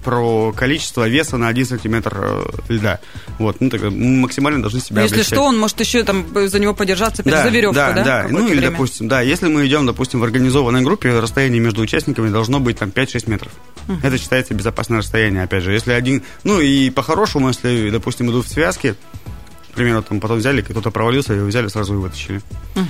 про 0.04 0.21
количество 0.55 1.07
веса 1.07 1.37
на 1.37 1.47
1 1.47 1.65
сантиметр 1.65 2.17
э, 2.17 2.45
льда. 2.69 2.99
Вот, 3.39 3.57
ну, 3.59 3.69
так, 3.69 3.81
максимально 3.91 4.61
должны 4.61 4.79
себя 4.79 4.97
Но 4.97 5.01
Если 5.03 5.23
что, 5.23 5.41
он 5.41 5.57
может 5.57 5.79
еще 5.79 6.03
там 6.03 6.25
за 6.47 6.59
него 6.59 6.73
подержаться 6.73 7.23
да, 7.23 7.43
за 7.43 7.49
веревку, 7.49 7.75
да? 7.75 7.93
Да, 7.93 8.03
да. 8.03 8.27
Ну, 8.29 8.47
или, 8.47 8.57
время? 8.57 8.71
допустим, 8.71 9.07
да, 9.07 9.21
если 9.21 9.47
мы 9.47 9.65
идем, 9.67 9.85
допустим, 9.85 10.19
в 10.19 10.23
организованной 10.23 10.81
группе, 10.81 11.19
расстояние 11.19 11.61
между 11.61 11.81
участниками 11.81 12.29
должно 12.29 12.59
быть 12.59 12.77
там 12.77 12.89
5-6 12.89 13.29
метров. 13.29 13.51
Uh-huh. 13.87 13.97
Это 14.03 14.17
считается 14.17 14.53
безопасное 14.53 14.99
расстояние, 14.99 15.43
опять 15.43 15.63
же. 15.63 15.71
Если 15.71 15.91
один... 15.91 16.23
Ну, 16.43 16.59
и 16.59 16.89
по-хорошему, 16.89 17.47
если, 17.49 17.89
допустим, 17.89 18.29
идут 18.29 18.45
в 18.45 18.49
связке, 18.49 18.95
к 19.71 19.75
примеру, 19.75 20.03
там 20.03 20.19
потом 20.19 20.37
взяли, 20.37 20.61
кто-то 20.61 20.91
провалился, 20.91 21.33
его 21.33 21.47
взяли, 21.47 21.67
сразу 21.67 21.93
и 21.93 21.97
вытащили. 21.97 22.41
Uh-huh. 22.75 22.85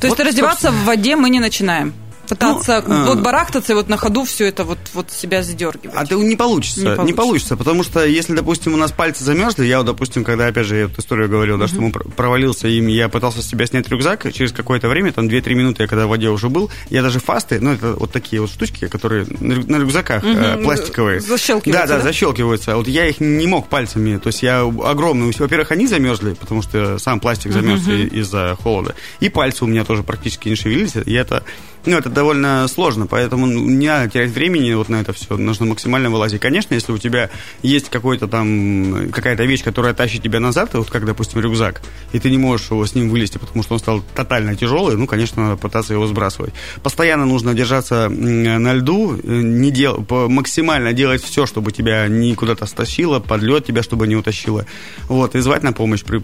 То 0.00 0.08
вот, 0.08 0.18
есть 0.18 0.28
раздеваться 0.28 0.68
собственно... 0.68 0.84
в 0.84 0.86
воде 0.86 1.16
мы 1.16 1.30
не 1.30 1.40
начинаем? 1.40 1.92
Пытаться 2.28 2.84
ну, 2.86 3.04
вот 3.06 3.18
а. 3.18 3.20
барахтаться 3.20 3.72
и 3.72 3.74
вот 3.74 3.88
на 3.88 3.96
ходу 3.96 4.24
все 4.24 4.46
это 4.46 4.64
вот, 4.64 4.78
вот 4.94 5.10
себя 5.10 5.42
задергивать. 5.42 5.96
А 5.96 6.06
ты 6.06 6.14
не 6.14 6.36
получится, 6.36 6.80
не 6.80 6.86
получится, 6.86 7.04
не 7.04 7.12
получится, 7.12 7.56
потому 7.56 7.82
что 7.82 8.04
если, 8.04 8.34
допустим, 8.34 8.74
у 8.74 8.76
нас 8.76 8.92
пальцы 8.92 9.24
замерзли, 9.24 9.66
я, 9.66 9.78
вот, 9.78 9.86
допустим, 9.86 10.24
когда, 10.24 10.46
опять 10.46 10.66
же, 10.66 10.76
я 10.76 10.84
эту 10.84 11.00
историю 11.00 11.28
говорил, 11.28 11.58
да, 11.58 11.64
uh-huh. 11.64 11.68
что 11.68 11.80
мы 11.80 11.90
провалился 11.90 12.68
им, 12.68 12.86
я 12.86 13.08
пытался 13.08 13.42
с 13.42 13.46
себя 13.46 13.66
снять 13.66 13.88
рюкзак, 13.88 14.32
через 14.32 14.52
какое-то 14.52 14.88
время, 14.88 15.12
там 15.12 15.26
2-3 15.26 15.54
минуты 15.54 15.82
я 15.82 15.88
когда 15.88 16.06
в 16.06 16.10
воде 16.10 16.30
уже 16.30 16.48
был, 16.48 16.70
я 16.90 17.02
даже 17.02 17.20
фасты, 17.20 17.60
ну, 17.60 17.72
это 17.72 17.94
вот 17.94 18.12
такие 18.12 18.40
вот 18.40 18.50
штучки, 18.50 18.88
которые 18.88 19.26
на 19.40 19.76
рюкзаках 19.76 20.24
uh-huh. 20.24 20.60
э, 20.60 20.62
пластиковые. 20.62 21.20
Защелкиваются, 21.20 21.86
да, 21.86 21.86
да, 21.86 21.98
да, 21.98 22.04
защелкиваются. 22.04 22.76
Вот 22.76 22.88
я 22.88 23.06
их 23.06 23.20
не 23.20 23.46
мог 23.46 23.68
пальцами, 23.68 24.18
то 24.18 24.28
есть 24.28 24.42
я 24.42 24.60
огромный, 24.60 25.32
во-первых, 25.38 25.72
они 25.72 25.86
замерзли, 25.86 26.34
потому 26.34 26.62
что 26.62 26.98
сам 26.98 27.20
пластик 27.20 27.52
замерз 27.52 27.86
uh-huh. 27.86 28.08
из-за 28.08 28.56
холода, 28.62 28.94
и 29.20 29.28
пальцы 29.28 29.64
у 29.64 29.66
меня 29.66 29.84
тоже 29.84 30.02
практически 30.02 30.48
не 30.48 30.54
шевелились, 30.54 30.96
и 30.96 31.12
это, 31.12 31.44
ну, 31.84 31.96
это 31.96 32.08
довольно 32.10 32.66
сложно, 32.68 33.06
поэтому 33.06 33.46
не 33.46 33.88
надо 33.88 34.10
терять 34.10 34.30
времени 34.30 34.72
вот 34.74 34.88
на 34.88 35.00
это 35.00 35.12
все, 35.12 35.36
нужно 35.36 35.66
максимально 35.66 36.10
вылазить. 36.10 36.40
Конечно, 36.40 36.74
если 36.74 36.92
у 36.92 36.98
тебя 36.98 37.30
есть 37.62 37.88
какой-то 37.90 38.28
там, 38.28 39.10
какая-то 39.10 39.44
вещь, 39.44 39.64
которая 39.64 39.94
тащит 39.94 40.22
тебя 40.22 40.40
назад, 40.40 40.74
вот 40.74 40.90
как, 40.90 41.04
допустим, 41.04 41.40
рюкзак, 41.40 41.82
и 42.12 42.18
ты 42.18 42.30
не 42.30 42.38
можешь 42.38 42.70
его 42.70 42.86
с 42.86 42.94
ним 42.94 43.08
вылезти, 43.08 43.38
потому 43.38 43.62
что 43.62 43.74
он 43.74 43.80
стал 43.80 44.02
тотально 44.14 44.54
тяжелый, 44.54 44.96
ну, 44.96 45.06
конечно, 45.06 45.42
надо 45.42 45.56
пытаться 45.56 45.92
его 45.92 46.06
сбрасывать. 46.06 46.52
Постоянно 46.82 47.26
нужно 47.26 47.54
держаться 47.54 48.08
на 48.08 48.74
льду, 48.74 49.16
э, 49.16 49.40
не 49.42 49.70
дел... 49.70 50.06
максимально 50.08 50.92
делать 50.92 51.22
все, 51.22 51.46
чтобы 51.46 51.72
тебя 51.72 52.06
не 52.08 52.34
куда-то 52.34 52.66
стащило, 52.66 53.20
под 53.20 53.42
лед 53.42 53.66
тебя, 53.66 53.82
чтобы 53.82 54.06
не 54.06 54.16
утащило. 54.16 54.66
Вот, 55.08 55.34
и 55.34 55.40
звать 55.40 55.62
на 55.62 55.72
помощь 55.72 56.02
при, 56.04 56.20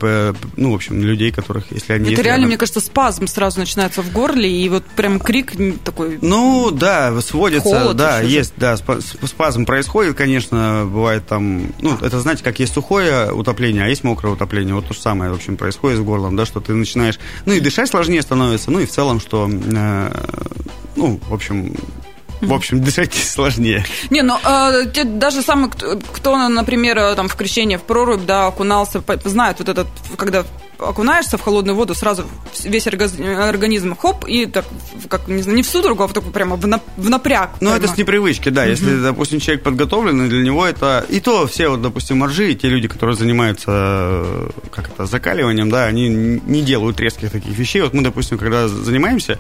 ну, 0.57 0.73
в 0.73 0.75
общем, 0.75 1.03
людей, 1.03 1.33
которых, 1.33 1.65
если 1.71 1.95
они... 1.95 2.13
Это 2.13 2.23
реально, 2.23 2.43
рядом... 2.43 2.49
мне 2.49 2.59
кажется, 2.59 2.81
спазм 2.81 3.27
сразу 3.27 3.61
начинается 3.61 4.03
в 4.03 4.13
горле, 4.13 4.51
и 4.51 4.69
вот 4.69 4.85
прям 4.85 5.19
крик 5.19 5.48
такой... 5.85 6.19
Ну, 6.21 6.71
да, 6.71 7.21
сводится, 7.21 7.95
да, 7.95 8.21
есть, 8.21 8.55
да, 8.57 8.77
спазм 8.77 9.65
происходит, 9.65 10.17
конечно, 10.17 10.85
бывает 10.87 11.27
там, 11.27 11.73
ну, 11.81 11.97
это, 12.01 12.21
знаете, 12.21 12.45
как 12.45 12.59
есть 12.59 12.75
сухое 12.75 13.33
утопление, 13.33 13.85
а 13.85 13.89
есть 13.89 14.05
мокрое 14.05 14.33
утопление, 14.33 14.75
вот 14.75 14.87
то 14.87 14.95
же 14.95 15.01
самое, 15.01 15.31
в 15.31 15.35
общем, 15.35 15.57
происходит 15.57 15.99
с 15.99 16.01
горлом, 16.03 16.37
да, 16.37 16.47
что 16.47 16.61
ты 16.61 16.75
начинаешь, 16.75 17.19
ну, 17.47 17.53
и 17.53 17.61
дышать 17.61 17.89
сложнее 17.89 18.23
становится, 18.23 18.71
ну, 18.71 18.81
и 18.81 18.87
в 18.87 18.91
целом, 18.91 19.21
что, 19.21 19.49
э, 19.51 20.13
ну, 20.97 21.21
в 21.29 21.35
общем, 21.35 21.75
в 22.41 22.53
общем, 22.53 22.83
дышать 22.83 23.15
сложнее. 23.15 23.85
Не, 24.11 24.23
ну 24.23 24.39
э, 24.45 25.05
даже 25.05 25.43
самый, 25.43 25.71
кто, 25.71 26.49
например, 26.49 27.15
там 27.15 27.29
в 27.29 27.35
крещение 27.35 27.79
в 27.79 27.83
прорубь, 27.83 28.25
да, 28.25 28.47
окунался, 28.47 29.03
знают 29.25 29.59
вот 29.59 29.69
этот, 29.69 29.89
когда 30.17 30.45
окунаешься 30.79 31.39
в 31.39 31.41
холодную 31.41 31.77
воду, 31.77 31.95
сразу 31.95 32.25
весь 32.65 32.87
организм 32.87 33.97
хоп, 33.97 34.25
и 34.27 34.47
так, 34.47 34.65
как, 35.09 35.29
не 35.29 35.43
знаю, 35.43 35.57
не 35.57 35.63
в 35.63 35.67
судорогу, 35.67 36.03
а 36.03 36.09
в 36.09 36.13
такой 36.13 36.33
прямо 36.33 36.57
в, 36.57 37.09
напряг. 37.09 37.51
Ну, 37.61 37.71
это 37.71 37.89
с 37.89 37.97
непривычки, 37.97 38.49
да. 38.49 38.65
Если, 38.65 39.01
допустим, 39.01 39.41
человек 39.41 39.63
подготовленный, 39.63 40.29
для 40.29 40.43
него 40.43 40.67
это... 40.67 41.05
И 41.09 41.21
то 41.21 41.47
все, 41.47 41.69
вот, 41.69 41.83
допустим, 41.83 42.19
моржи, 42.19 42.55
те 42.55 42.69
люди, 42.69 42.89
которые 42.89 43.17
занимаются, 43.17 44.51
как 44.71 44.89
это, 44.89 45.07
закаливанием, 45.07 45.71
да, 45.71 45.87
они 45.87 46.09
не 46.09 46.63
делают 46.63 47.01
резких 47.01 47.31
таких 47.31 47.57
вещей. 47.57 47.83
Вот 47.83 47.95
мы, 47.95 48.03
допустим, 48.03 48.39
когда 48.39 48.69
занимаемся, 48.69 49.39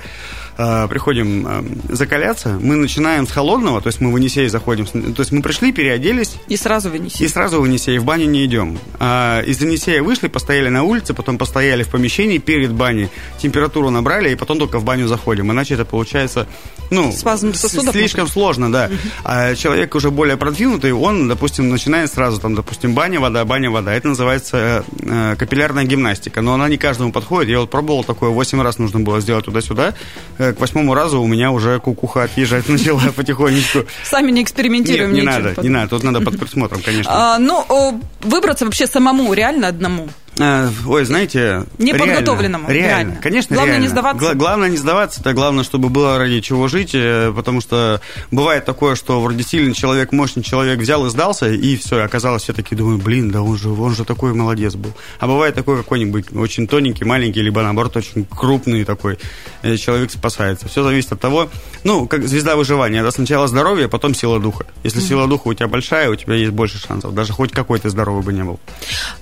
э, 0.57 0.89
приходим 0.89 1.47
э, 1.47 1.95
закаляться, 1.95 2.59
мы 2.61 2.77
начинаем 2.77 3.27
с 3.27 3.31
холодного, 3.31 3.81
то 3.81 3.89
есть 3.89 4.01
мы 4.01 4.13
в 4.13 4.17
Енисей 4.17 4.49
заходим, 4.49 4.87
то 4.87 5.21
есть 5.21 5.33
мы 5.33 5.43
пришли, 5.43 5.73
переоделись. 5.73 6.37
И 6.49 6.57
сразу 6.57 6.91
в 6.91 6.95
Енисей. 6.95 7.27
И 7.27 7.29
сразу 7.29 7.61
в 7.61 7.67
Енисей, 7.67 7.99
в 7.99 8.05
баню 8.05 8.27
не 8.27 8.45
идем. 8.45 8.79
А 8.99 9.43
из 9.43 9.61
Енисея 9.61 10.03
вышли, 10.03 10.29
постояли 10.29 10.69
на 10.69 10.83
улице, 10.83 11.15
потом 11.15 11.28
постояли 11.37 11.83
в 11.83 11.89
помещении 11.89 12.39
перед 12.39 12.73
баней, 12.73 13.11
температуру 13.39 13.91
набрали, 13.91 14.31
и 14.31 14.37
потом 14.37 14.59
только 14.59 14.79
в 14.79 14.85
баню 14.85 15.07
заходим. 15.09 15.53
Иначе 15.53 15.75
это 15.75 15.85
получается, 15.85 16.47
ну, 16.91 17.13
Спазм 17.13 17.53
сосудов, 17.53 17.95
слишком 17.95 18.23
может? 18.23 18.33
сложно, 18.33 18.73
да. 18.73 18.91
А 19.25 19.55
человек 19.55 19.95
уже 19.95 20.11
более 20.11 20.37
продвинутый, 20.37 20.93
он, 20.93 21.29
допустим, 21.29 21.69
начинает 21.69 22.11
сразу, 22.13 22.41
там, 22.41 22.55
допустим, 22.55 22.95
баня, 22.95 23.21
вода, 23.21 23.45
баня, 23.45 23.71
вода. 23.71 23.93
Это 23.93 24.09
называется 24.09 24.85
э, 25.03 25.37
капиллярная 25.39 25.85
гимнастика. 25.85 26.41
Но 26.41 26.55
она 26.55 26.69
не 26.69 26.79
каждому 26.79 27.13
подходит. 27.13 27.51
Я 27.51 27.61
вот 27.61 27.71
пробовал 27.71 28.05
такое, 28.05 28.31
8 28.31 28.63
раз 28.63 28.79
нужно 28.79 29.01
было 29.01 29.21
сделать 29.21 29.45
туда-сюда. 29.45 29.95
Э, 30.39 30.53
к 30.53 30.61
восьмому 30.61 30.95
разу 30.95 31.21
у 31.21 31.27
меня 31.27 31.51
уже 31.51 31.79
кукуха 31.81 32.25
отъезжать 32.25 32.69
начала 32.69 33.01
потихонечку. 33.15 33.81
Сами 34.05 34.31
не 34.31 34.43
экспериментируем. 34.43 35.13
Нет, 35.13 35.25
не 35.25 35.27
надо, 35.27 35.63
не 35.63 35.69
надо. 35.69 35.89
Тут 35.91 36.05
надо 36.05 36.21
под 36.21 36.39
присмотром, 36.39 36.81
конечно. 36.83 37.35
А, 37.35 37.39
ну, 37.39 38.01
выбраться 38.21 38.65
вообще 38.65 38.87
самому 38.87 39.33
реально 39.33 39.69
одному? 39.69 40.09
Э, 40.39 40.71
ой, 40.87 41.05
знаете... 41.05 41.65
Неподготовленному. 41.79 42.69
Реально, 42.69 42.89
реально. 42.89 43.17
конечно, 43.23 43.55
Главное 43.55 43.75
реально. 43.75 43.85
не 43.85 43.91
сдаваться. 43.91 44.21
Гла- 44.21 44.35
главное 44.35 44.69
не 44.69 44.77
сдаваться, 44.77 45.21
это 45.21 45.33
главное, 45.33 45.65
чтобы 45.65 45.89
было 45.89 46.19
ради 46.19 46.41
чего 46.41 46.69
жить, 46.69 46.91
э, 46.95 47.33
потому 47.35 47.61
что 47.61 48.01
бывает 48.31 48.65
такое, 48.65 48.95
что 48.95 49.21
вроде 49.21 49.43
сильный 49.43 49.75
человек, 49.75 50.13
мощный 50.13 50.43
человек 50.43 50.79
взял 50.79 51.05
и 51.07 51.11
сдался, 51.11 51.49
и 51.49 51.77
все, 51.77 52.03
оказалось, 52.03 52.43
все 52.43 52.53
такие 52.53 52.77
думают, 52.77 53.03
блин, 53.03 53.31
да 53.31 53.43
он 53.43 53.59
же, 53.59 53.69
он 53.69 53.95
же 53.95 54.05
такой 54.05 54.33
молодец 54.35 54.75
был. 54.75 54.93
А 55.19 55.27
бывает 55.27 55.55
такой 55.55 55.77
какой-нибудь 55.79 56.33
очень 56.35 56.67
тоненький, 56.67 57.05
маленький, 57.05 57.43
либо 57.43 57.63
наоборот 57.63 57.97
очень 57.97 58.25
крупный 58.25 58.85
такой 58.85 59.19
э, 59.63 59.77
человек 59.77 60.11
спасается. 60.11 60.69
Все 60.69 60.83
зависит 60.83 61.13
от 61.13 61.21
того, 61.21 61.49
ну, 61.85 62.07
как 62.07 62.27
звезда 62.27 62.57
выживания, 62.57 63.01
это 63.01 63.11
сначала 63.11 63.49
здоровье, 63.49 63.87
а 63.87 63.89
потом 63.89 64.15
сила 64.15 64.39
духа. 64.39 64.67
Если 64.85 65.01
mm-hmm. 65.01 65.09
сила 65.09 65.27
духа 65.27 65.49
у 65.49 65.55
тебя 65.55 65.69
большая, 65.69 66.11
у 66.11 66.17
тебя 66.17 66.35
есть 66.35 66.53
больше 66.53 66.79
шансов, 66.79 67.15
даже 67.15 67.33
хоть 67.33 67.53
какой 67.53 67.79
то 67.79 67.89
здоровый 67.91 68.23
бы 68.23 68.33
не 68.33 68.45
был. 68.45 68.61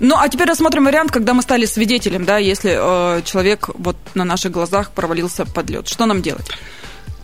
Ну, 0.01 0.17
а 0.19 0.29
теперь 0.29 0.49
рассмотрим 0.49 0.85
вариант, 0.85 1.06
когда 1.09 1.35
мы 1.35 1.43
стали 1.43 1.65
свидетелем, 1.67 2.25
да, 2.25 2.39
если 2.39 2.77
э, 2.79 3.23
человек 3.23 3.69
вот 3.75 3.97
на 4.15 4.25
наших 4.25 4.53
глазах 4.53 4.91
провалился 4.91 5.45
под 5.45 5.71
лед. 5.71 5.89
Что 5.89 6.07
нам 6.07 6.23
делать? 6.23 6.47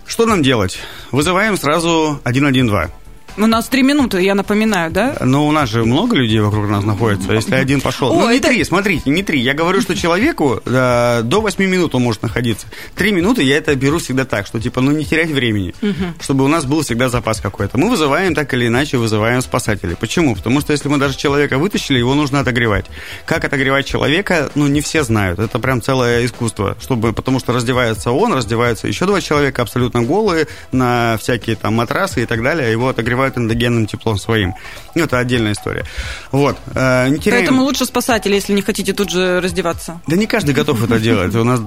Что 0.06 0.26
нам 0.26 0.42
делать? 0.42 0.78
Вызываем 1.10 1.56
сразу 1.56 2.20
112. 2.20 2.92
У 3.38 3.46
нас 3.46 3.66
три 3.68 3.82
минуты, 3.82 4.20
я 4.20 4.34
напоминаю, 4.34 4.90
да? 4.90 5.16
Но 5.20 5.46
у 5.46 5.52
нас 5.52 5.70
же 5.70 5.84
много 5.84 6.16
людей 6.16 6.40
вокруг 6.40 6.68
нас 6.68 6.84
находится. 6.84 7.32
Если 7.32 7.54
один 7.54 7.80
пошел... 7.80 8.12
О, 8.12 8.14
ну, 8.14 8.30
не 8.30 8.36
это... 8.36 8.48
три, 8.48 8.62
смотрите, 8.64 9.08
не 9.08 9.22
три. 9.22 9.40
Я 9.40 9.54
говорю, 9.54 9.80
что 9.80 9.94
человеку 9.94 10.60
э, 10.64 11.22
до 11.24 11.40
восьми 11.40 11.66
минут 11.66 11.94
он 11.94 12.02
может 12.02 12.22
находиться. 12.22 12.66
Три 12.94 13.10
минуты 13.12 13.42
я 13.42 13.56
это 13.56 13.74
беру 13.74 13.98
всегда 13.98 14.26
так, 14.26 14.46
что 14.46 14.60
типа, 14.60 14.82
ну, 14.82 14.90
не 14.90 15.06
терять 15.06 15.30
времени. 15.30 15.74
Угу. 15.80 16.20
Чтобы 16.20 16.44
у 16.44 16.48
нас 16.48 16.66
был 16.66 16.82
всегда 16.82 17.08
запас 17.08 17.40
какой-то. 17.40 17.78
Мы 17.78 17.88
вызываем 17.88 18.34
так 18.34 18.52
или 18.52 18.66
иначе, 18.66 18.98
вызываем 18.98 19.40
спасателей. 19.40 19.96
Почему? 19.96 20.34
Потому 20.34 20.60
что 20.60 20.72
если 20.72 20.88
мы 20.88 20.98
даже 20.98 21.16
человека 21.16 21.56
вытащили, 21.56 21.98
его 21.98 22.14
нужно 22.14 22.40
отогревать. 22.40 22.86
Как 23.24 23.44
отогревать 23.44 23.86
человека, 23.86 24.50
ну, 24.54 24.66
не 24.66 24.82
все 24.82 25.04
знают. 25.04 25.38
Это 25.38 25.58
прям 25.58 25.80
целое 25.80 26.26
искусство. 26.26 26.76
Чтобы, 26.80 27.14
потому 27.14 27.40
что 27.40 27.54
раздевается 27.54 28.10
он, 28.10 28.34
раздеваются 28.34 28.88
еще 28.88 29.06
два 29.06 29.22
человека 29.22 29.62
абсолютно 29.62 30.02
голые 30.02 30.48
на 30.70 31.16
всякие 31.18 31.56
там 31.56 31.74
матрасы 31.74 32.24
и 32.24 32.26
так 32.26 32.42
далее. 32.42 32.70
Его 32.70 32.88
отогревают 32.90 33.21
покрывают 33.22 33.38
эндогенным 33.38 33.86
теплом 33.86 34.18
своим. 34.18 34.54
Ну, 34.94 35.04
это 35.04 35.18
отдельная 35.18 35.52
история. 35.52 35.84
Вот. 36.32 36.56
Э, 36.74 37.08
не 37.08 37.18
теряем... 37.18 37.40
Поэтому 37.40 37.62
лучше 37.62 37.84
спасатели, 37.84 38.34
если 38.34 38.52
не 38.52 38.62
хотите 38.62 38.92
тут 38.92 39.10
же 39.10 39.40
раздеваться. 39.40 40.00
Да 40.06 40.16
не 40.16 40.26
каждый 40.26 40.54
готов 40.54 40.82
это 40.82 40.98
делать. 40.98 41.34
У 41.34 41.44
нас 41.44 41.60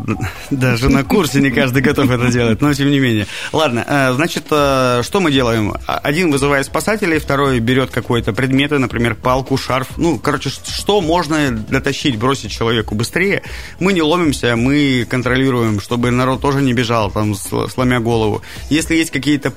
даже 0.52 0.90
на 0.90 1.04
курсе 1.04 1.40
не 1.40 1.52
каждый 1.52 1.82
готов 1.82 2.10
это 2.12 2.32
делать, 2.32 2.62
но 2.62 2.74
тем 2.74 2.92
не 2.92 3.00
менее. 3.00 3.28
Ладно, 3.54 3.86
э, 3.88 4.14
значит, 4.14 4.46
э, 4.52 5.02
что 5.04 5.20
мы 5.22 5.32
делаем? 5.32 5.74
Один 5.88 6.32
вызывает 6.32 6.66
спасателей, 6.66 7.20
второй 7.20 7.60
берет 7.60 7.90
какой-то 7.90 8.34
предмет, 8.34 8.72
например, 8.72 9.16
палку, 9.16 9.58
шарф. 9.58 9.98
Ну, 9.98 10.20
короче, 10.20 10.50
что 10.50 11.02
можно 11.02 11.52
дотащить, 11.52 12.18
бросить 12.18 12.52
человеку 12.52 12.96
быстрее. 12.96 13.44
Мы 13.80 13.94
не 13.94 14.02
ломимся, 14.02 14.56
мы 14.56 15.08
контролируем, 15.10 15.80
чтобы 15.80 16.12
народ 16.12 16.42
тоже 16.42 16.62
не 16.62 16.74
бежал, 16.74 17.12
там, 17.12 17.36
сломя 17.36 18.00
голову. 18.00 18.42
Если 18.70 18.96
есть 18.96 19.12
какие-то, 19.12 19.52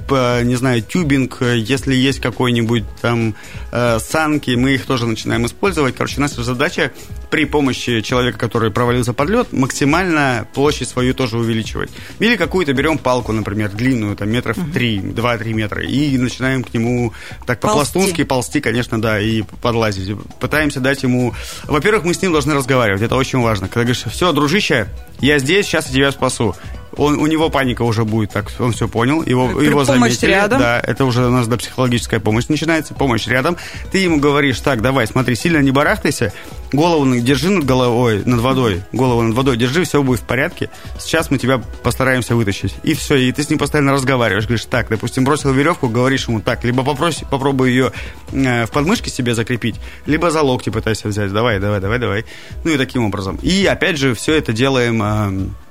не 0.45 0.57
знаю, 0.57 0.83
тюбинг, 0.83 1.43
если 1.43 1.88
если 1.89 1.95
есть 1.95 2.21
какой-нибудь 2.21 2.85
там 3.01 3.35
э, 3.73 3.99
санки, 4.01 4.51
мы 4.51 4.73
их 4.75 4.87
тоже 4.87 5.07
начинаем 5.07 5.47
использовать. 5.47 5.97
Короче, 5.97 6.21
наша 6.21 6.43
задача 6.43 6.93
при 7.31 7.45
помощи 7.45 8.01
человека, 8.01 8.39
который 8.39 8.71
провалился 8.71 9.13
под 9.13 9.31
лед, 9.31 9.53
максимально 9.53 10.47
площадь 10.55 10.89
свою 10.89 11.15
тоже 11.15 11.39
увеличивать. 11.39 11.91
Или 12.19 12.37
какую-то 12.37 12.73
берем 12.73 12.99
палку, 12.99 13.33
например, 13.33 13.71
длинную, 13.71 14.17
там 14.17 14.31
метров. 14.31 14.57
3, 14.73 14.99
2-3 14.99 15.53
метра, 15.55 15.83
и 15.83 16.19
начинаем 16.19 16.63
к 16.63 16.75
нему 16.75 17.13
так 17.47 17.61
по-пластунски 17.61 18.25
ползти, 18.25 18.61
конечно, 18.61 19.01
да, 19.01 19.21
и 19.21 19.43
подлазить. 19.63 20.17
Пытаемся 20.41 20.81
дать 20.81 21.03
ему... 21.03 21.35
Во-первых, 21.65 22.05
мы 22.05 22.15
с 22.15 22.23
ним 22.23 22.33
должны 22.33 22.55
разговаривать, 22.55 23.03
это 23.03 23.17
очень 23.17 23.41
важно. 23.41 23.69
Когда 23.69 23.81
говоришь, 23.81 24.05
все, 24.11 24.33
дружище, 24.33 24.89
я 25.21 25.39
здесь, 25.39 25.67
сейчас 25.67 25.87
я 25.89 25.93
тебя 25.95 26.13
спасу 26.13 26.55
он, 26.99 27.19
у 27.19 27.27
него 27.27 27.49
паника 27.49 27.83
уже 27.83 28.05
будет, 28.05 28.31
так 28.33 28.51
он 28.59 28.73
все 28.73 28.89
понял, 28.89 29.23
его, 29.23 29.49
При 29.49 29.67
его 29.67 29.85
помощь 29.85 29.87
заметили. 29.87 30.31
рядом. 30.31 30.61
Да, 30.61 30.81
это 30.81 31.05
уже 31.05 31.27
у 31.27 31.31
нас 31.31 31.47
до 31.47 31.57
психологическая 31.57 32.21
помощь 32.21 32.49
начинается, 32.49 32.93
помощь 32.95 33.27
рядом. 33.27 33.57
Ты 33.91 33.99
ему 33.99 34.19
говоришь, 34.19 34.61
так, 34.61 34.83
давай, 34.83 35.07
смотри, 35.07 35.37
сильно 35.37 35.59
не 35.59 35.71
барахтайся, 35.71 36.33
голову 36.73 37.07
держи 37.21 37.51
над 37.51 37.65
головой, 37.65 38.23
над 38.25 38.41
водой, 38.41 38.83
голову 38.93 39.23
над 39.23 39.35
водой 39.35 39.57
держи, 39.57 39.85
все 39.85 40.03
будет 40.03 40.21
в 40.21 40.25
порядке. 40.25 40.71
Сейчас 40.99 41.31
мы 41.31 41.39
тебя 41.39 41.63
постараемся 41.83 42.35
вытащить. 42.35 42.75
И 42.83 42.95
все, 42.95 43.15
и 43.15 43.33
ты 43.33 43.43
с 43.43 43.51
ним 43.51 43.59
постоянно 43.59 43.93
разговариваешь, 43.93 44.45
говоришь, 44.45 44.67
так, 44.67 44.89
допустим, 44.89 45.25
бросил 45.25 45.53
веревку, 45.53 45.89
говоришь 45.89 46.27
ему, 46.29 46.41
так, 46.41 46.65
либо 46.65 46.83
попроси, 46.83 47.25
попробуй 47.31 47.71
ее 47.71 47.93
э, 48.33 48.67
в 48.67 48.71
подмышке 48.71 49.11
себе 49.11 49.35
закрепить, 49.35 49.77
либо 50.07 50.31
за 50.31 50.43
локти 50.43 50.71
пытайся 50.71 51.09
взять, 51.09 51.33
давай, 51.33 51.61
давай, 51.61 51.81
давай, 51.81 51.99
давай. 51.99 52.25
Ну 52.65 52.73
и 52.73 52.77
таким 52.77 53.05
образом. 53.05 53.39
И 53.43 53.65
опять 53.67 53.97
же, 53.99 54.15
все 54.15 54.35
это 54.35 54.53
делаем... 54.53 55.03
Э, 55.03 55.29
Э, 55.29 55.68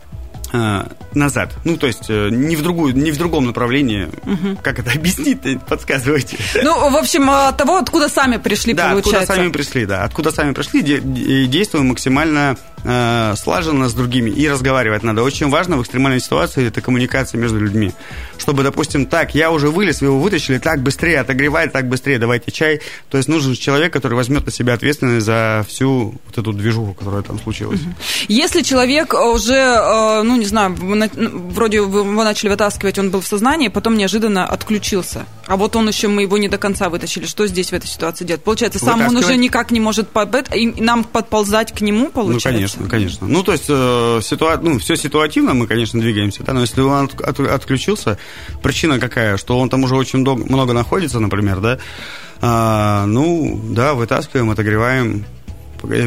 назад. 1.14 1.54
Ну, 1.64 1.78
то 1.78 1.88
есть 1.88 2.06
э, 2.10 2.30
не 2.30 2.56
в, 2.56 2.62
другую, 2.62 2.96
не 2.96 3.12
в 3.12 3.18
другом 3.18 3.46
направлении. 3.46 4.06
Угу. 4.06 4.60
Как 4.62 4.80
это 4.80 4.92
объяснить? 4.92 5.40
Подсказывайте. 5.68 6.38
Ну, 6.64 6.90
в 6.90 6.96
общем, 6.96 7.30
от 7.30 7.58
того, 7.58 7.78
откуда 7.78 8.10
сами 8.10 8.38
пришли, 8.38 8.74
да, 8.74 8.90
получается. 8.90 9.20
откуда 9.22 9.36
сами 9.36 9.52
пришли, 9.52 9.86
да. 9.86 10.04
Откуда 10.04 10.32
сами 10.32 10.54
пришли, 10.54 10.82
действуем 11.48 11.88
максимально 11.88 12.58
э, 12.88 13.36
слаженно 13.38 13.90
с 13.90 13.94
другими 13.94 14.30
и 14.30 14.48
разговаривать 14.50 15.04
надо. 15.04 15.22
Очень 15.22 15.50
важно 15.50 15.78
в 15.78 15.82
экстремальной 15.82 16.20
ситуации 16.20 16.68
это 16.68 16.82
коммуникация 16.82 17.40
между 17.40 17.60
людьми. 17.60 17.92
Чтобы, 18.38 18.64
допустим, 18.64 19.06
так, 19.06 19.36
я 19.36 19.52
уже 19.52 19.70
вылез, 19.70 20.02
вы 20.02 20.08
его 20.08 20.20
вытащили, 20.20 20.58
так 20.58 20.82
быстрее 20.82 21.20
отогревай, 21.20 21.70
так 21.70 21.88
быстрее 21.88 22.18
давайте 22.18 22.52
чай. 22.52 22.82
То 23.10 23.18
есть 23.18 23.30
нужен 23.30 23.54
человек, 23.54 23.92
который 23.94 24.14
возьмет 24.14 24.46
на 24.46 24.52
себя 24.52 24.74
ответственность 24.74 25.26
за 25.26 25.66
всю 25.68 26.16
вот 26.26 26.38
эту 26.38 26.54
движуху, 26.54 26.94
которая 26.94 27.22
там 27.22 27.40
случилась. 27.40 27.82
Если 28.28 28.62
человек 28.62 29.14
уже, 29.14 29.54
э, 29.54 30.22
ну, 30.24 30.38
не 30.38 30.46
знаю, 30.46 30.76
вроде 30.78 31.82
вы 31.82 32.00
его 32.00 32.24
начали 32.24 32.50
вытаскивать, 32.50 32.98
он 32.98 33.12
был 33.12 33.22
в 33.22 33.28
сознании, 33.28 33.68
потом 33.68 33.98
неожиданно 33.98 34.46
отключился, 34.46 35.26
а 35.48 35.58
вот 35.58 35.76
он 35.76 35.88
еще, 35.88 36.08
мы 36.08 36.24
его 36.24 36.38
не 36.38 36.48
до 36.48 36.58
конца 36.58 36.90
вытащили, 36.90 37.26
что 37.26 37.48
здесь 37.48 37.70
в 37.70 37.74
этой 37.74 37.88
ситуации 37.88 38.26
делать? 38.26 38.44
Получается, 38.44 38.80
сам 38.80 39.02
он 39.02 39.16
уже 39.16 39.36
никак 39.38 39.72
не 39.72 39.80
может, 39.80 40.10
и 40.54 40.82
нам 40.82 41.04
подползать 41.04 41.74
к 41.74 41.82
нему, 41.82 42.10
получается? 42.10 42.50
Ну, 42.50 42.54
конечно, 42.54 42.77
конечно. 42.90 43.28
Ну, 43.28 43.44
то 43.44 43.52
есть, 43.52 43.66
э, 43.70 44.20
ситуа... 44.24 44.58
ну, 44.62 44.80
все 44.80 44.96
ситуативно, 44.96 45.54
мы, 45.54 45.68
конечно, 45.68 46.00
двигаемся, 46.00 46.44
да, 46.44 46.54
но 46.54 46.62
если 46.62 46.82
он 46.82 47.06
от, 47.06 47.22
от, 47.22 47.40
отключился, 47.40 48.18
причина 48.62 49.00
какая, 49.00 49.38
что 49.38 49.60
он 49.60 49.70
там 49.70 49.84
уже 49.84 49.96
очень 49.96 50.20
много, 50.20 50.46
много 50.46 50.74
находится, 50.74 51.20
например, 51.20 51.60
да, 51.60 51.80
а, 52.42 53.06
ну, 53.06 53.60
да, 53.72 53.94
вытаскиваем, 53.94 54.50
отогреваем, 54.50 55.26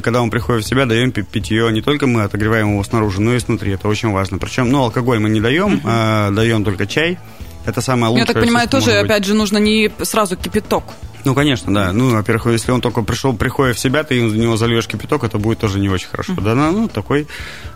когда 0.03 0.21
он 0.21 0.31
приходит 0.31 0.65
в 0.65 0.69
себя, 0.69 0.87
даем 0.87 1.13
питье. 1.13 1.71
Не 1.73 1.83
только 1.83 2.07
мы 2.07 2.23
отогреваем 2.23 2.73
его 2.73 2.85
снаружи, 2.85 3.21
но 3.21 3.35
и 3.35 3.39
снутри. 3.39 3.73
Это 3.73 3.89
очень 3.89 4.11
важно. 4.11 4.39
Причем, 4.39 4.71
ну, 4.71 4.83
алкоголь 4.83 5.21
мы 5.21 5.29
не 5.29 5.41
даем, 5.41 5.75
uh-huh. 5.75 5.83
а 5.85 6.31
даем 6.31 6.65
только 6.65 6.87
чай. 6.87 7.19
Это 7.67 7.81
самое 7.81 8.11
лучшее. 8.11 8.27
Я 8.27 8.33
так 8.33 8.43
понимаю, 8.43 8.69
тоже, 8.69 8.93
опять 8.93 9.25
же, 9.25 9.35
нужно 9.35 9.59
не 9.59 9.91
сразу 10.03 10.37
кипяток. 10.37 10.85
Ну, 11.25 11.35
конечно, 11.35 11.73
да. 11.73 11.93
Ну, 11.93 12.11
во-первых, 12.11 12.47
если 12.47 12.73
он 12.73 12.81
только 12.81 13.03
пришел, 13.03 13.35
приходя 13.35 13.73
в 13.73 13.79
себя, 13.79 14.05
ты 14.05 14.27
в 14.27 14.37
него 14.37 14.57
зальешь 14.57 14.87
кипяток, 14.87 15.25
это 15.25 15.39
будет 15.39 15.59
тоже 15.59 15.79
не 15.79 15.89
очень 15.89 16.09
хорошо. 16.09 16.33
Uh-huh. 16.33 16.43
Да, 16.43 16.55
ну, 16.55 16.89
такой 16.89 17.27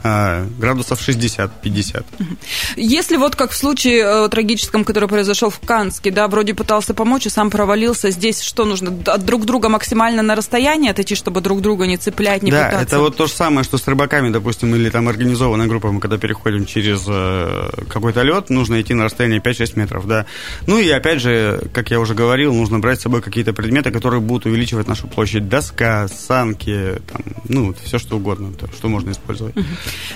а, 0.02 0.46
градусов 0.58 1.00
60-50. 1.06 2.04
Если 2.76 3.16
вот 3.16 3.36
как 3.36 3.50
в 3.50 3.56
случае 3.56 4.04
э, 4.04 4.28
трагическом, 4.28 4.84
который 4.84 5.08
произошел 5.08 5.50
в 5.50 5.60
Канске, 5.60 6.10
да, 6.10 6.28
вроде 6.28 6.54
пытался 6.54 6.94
помочь 6.94 7.26
и 7.26 7.30
сам 7.30 7.50
провалился, 7.50 8.10
здесь 8.10 8.40
что 8.42 8.64
нужно? 8.64 8.92
От 9.06 9.24
друг 9.24 9.44
друга 9.44 9.68
максимально 9.68 10.22
на 10.22 10.34
расстояние 10.34 10.90
отойти, 10.90 11.14
чтобы 11.14 11.40
друг 11.40 11.60
друга 11.60 11.86
не 11.86 11.96
цеплять, 11.96 12.42
не 12.42 12.50
да, 12.50 12.66
пытаться? 12.66 12.86
это 12.86 12.98
вот 13.00 13.16
то 13.16 13.26
же 13.26 13.32
самое, 13.32 13.64
что 13.64 13.78
с 13.78 13.86
рыбаками, 13.86 14.30
допустим, 14.30 14.74
или 14.74 14.90
там 14.90 15.08
организованная 15.08 15.66
группа, 15.66 15.90
мы 15.90 16.00
когда 16.00 16.18
переходим 16.18 16.66
через 16.66 17.04
э, 17.08 17.70
какой-то 17.88 18.22
лед, 18.22 18.50
нужно 18.50 18.80
идти 18.80 18.94
на 18.94 19.04
расстояние 19.04 19.40
5-6 19.40 19.78
метров, 19.78 20.06
да. 20.06 20.26
Ну 20.66 20.78
и 20.78 20.88
опять 20.90 21.20
же, 21.20 21.62
как 21.72 21.90
я 21.90 22.00
уже 22.00 22.14
говорил, 22.14 22.54
нужно 22.54 22.78
брать 22.78 23.00
с 23.00 23.02
собой 23.02 23.22
какие-то 23.34 23.52
предметы, 23.52 23.90
которые 23.90 24.20
будут 24.20 24.46
увеличивать 24.46 24.86
нашу 24.86 25.08
площадь. 25.08 25.48
Доска, 25.48 26.06
санки, 26.06 27.02
там, 27.10 27.22
ну, 27.48 27.74
все 27.84 27.98
что 27.98 28.16
угодно, 28.16 28.52
то, 28.52 28.68
что 28.72 28.88
можно 28.88 29.10
использовать. 29.10 29.56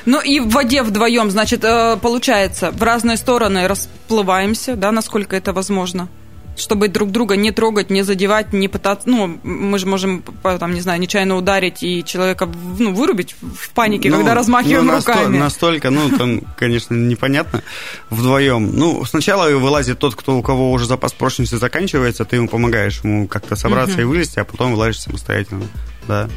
Ну 0.07 0.21
и 0.21 0.39
в 0.39 0.51
воде 0.51 0.85
вдвоем, 0.85 1.31
значит, 1.31 1.65
э, 1.65 1.97
получается, 2.01 2.71
в 2.71 2.81
разные 2.81 3.17
стороны 3.17 3.67
расплываемся, 3.67 4.77
да, 4.77 4.93
насколько 4.93 5.35
это 5.35 5.53
возможно? 5.53 6.09
Чтобы 6.59 6.88
друг 6.88 7.11
друга 7.11 7.37
не 7.37 7.51
трогать, 7.51 7.90
не 7.90 8.03
задевать, 8.03 8.53
не 8.53 8.68
пытаться... 8.68 9.09
Ну, 9.09 9.38
мы 9.42 9.79
же 9.79 9.87
можем, 9.87 10.25
там, 10.42 10.75
не 10.75 10.81
знаю, 10.81 11.01
нечаянно 11.01 11.37
ударить 11.37 11.83
и 11.83 12.05
человека 12.05 12.49
ну, 12.79 12.92
вырубить 12.92 13.37
в 13.40 13.71
панике, 13.71 14.11
ну, 14.11 14.16
когда 14.16 14.35
размахиваем 14.35 14.87
ну, 14.87 14.97
руками. 14.97 15.38
Настолько, 15.38 15.90
ну, 15.90 16.11
там, 16.16 16.40
конечно, 16.57 16.94
непонятно 16.94 17.62
вдвоем. 18.11 18.71
Ну, 18.77 19.05
сначала 19.05 19.49
вылазит 19.51 19.99
тот, 19.99 20.14
кто, 20.14 20.37
у 20.37 20.42
кого 20.42 20.73
уже 20.73 20.87
запас 20.87 21.12
прочности 21.12 21.55
заканчивается, 21.55 22.25
ты 22.25 22.37
ему 22.37 22.49
помогаешь 22.49 23.01
ему 23.03 23.29
как-то 23.29 23.57
собраться 23.57 23.94
угу. 23.94 24.03
и 24.03 24.05
вылезти, 24.05 24.38
а 24.38 24.44
потом 24.44 24.73
вылазишь 24.73 25.01
самостоятельно. 25.01 25.66
Да. 26.07 26.29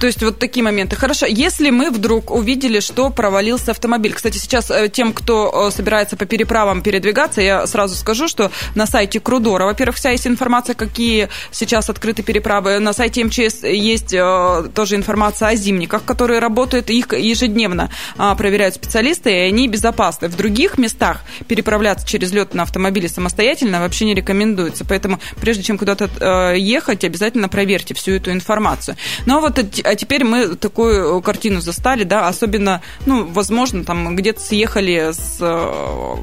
То 0.00 0.06
есть 0.06 0.22
вот 0.22 0.38
такие 0.38 0.62
моменты. 0.64 0.96
Хорошо, 0.96 1.26
если 1.26 1.68
мы 1.68 1.90
вдруг 1.90 2.30
увидели, 2.30 2.80
что 2.80 3.10
провалился 3.10 3.72
автомобиль. 3.72 4.14
Кстати, 4.14 4.38
сейчас 4.38 4.70
э, 4.70 4.88
тем, 4.88 5.12
кто 5.12 5.68
э, 5.68 5.70
собирается 5.70 6.16
по 6.16 6.24
переправам 6.24 6.80
передвигаться, 6.80 7.42
я 7.42 7.66
сразу 7.66 7.94
скажу, 7.94 8.26
что 8.26 8.50
на 8.74 8.86
сайте 8.86 9.20
Крудора, 9.20 9.66
во-первых, 9.66 9.96
вся 9.96 10.10
есть 10.10 10.26
информация, 10.26 10.74
какие 10.74 11.28
сейчас 11.50 11.90
открыты 11.90 12.22
переправы. 12.22 12.78
На 12.78 12.94
сайте 12.94 13.22
МЧС 13.24 13.62
есть 13.62 14.14
э, 14.14 14.70
тоже 14.74 14.96
информация 14.96 15.48
о 15.48 15.54
зимниках, 15.54 16.02
которые 16.06 16.40
работают, 16.40 16.88
их 16.88 17.12
ежедневно 17.12 17.90
а, 18.16 18.34
проверяют 18.34 18.76
специалисты, 18.76 19.30
и 19.30 19.48
они 19.48 19.68
безопасны. 19.68 20.28
В 20.28 20.36
других 20.36 20.78
местах 20.78 21.20
переправляться 21.46 22.06
через 22.06 22.32
лед 22.32 22.54
на 22.54 22.62
автомобиле 22.62 23.08
самостоятельно 23.08 23.80
вообще 23.80 24.06
не 24.06 24.14
рекомендуется. 24.14 24.86
Поэтому 24.86 25.20
прежде 25.40 25.62
чем 25.62 25.76
куда-то 25.76 26.54
ехать, 26.54 27.04
обязательно 27.04 27.48
проверьте 27.50 27.92
всю 27.92 28.12
эту 28.12 28.32
информацию. 28.32 28.96
Но 29.26 29.40
вот 29.40 29.58
а 29.84 29.94
теперь 29.94 30.24
мы 30.24 30.56
такую 30.56 31.18
э, 31.18 31.22
картину 31.22 31.60
застали, 31.60 32.04
да, 32.04 32.28
особенно, 32.28 32.82
ну, 33.06 33.26
возможно, 33.26 33.84
там 33.84 34.16
где-то 34.16 34.40
съехали 34.40 35.12
с 35.12 35.38
э, 35.40 36.16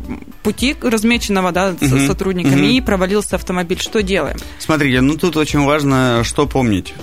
пути 0.43 0.75
размеченного, 0.81 1.51
да, 1.51 1.75
с 1.79 1.91
угу, 1.91 1.99
сотрудниками 2.05 2.67
угу. 2.67 2.71
и 2.73 2.81
провалился 2.81 3.35
автомобиль. 3.35 3.79
Что 3.79 4.01
делаем? 4.01 4.37
Смотрите, 4.59 5.01
ну 5.01 5.17
тут 5.17 5.37
очень 5.37 5.63
важно, 5.63 6.21
что 6.23 6.47
помнить. 6.47 6.93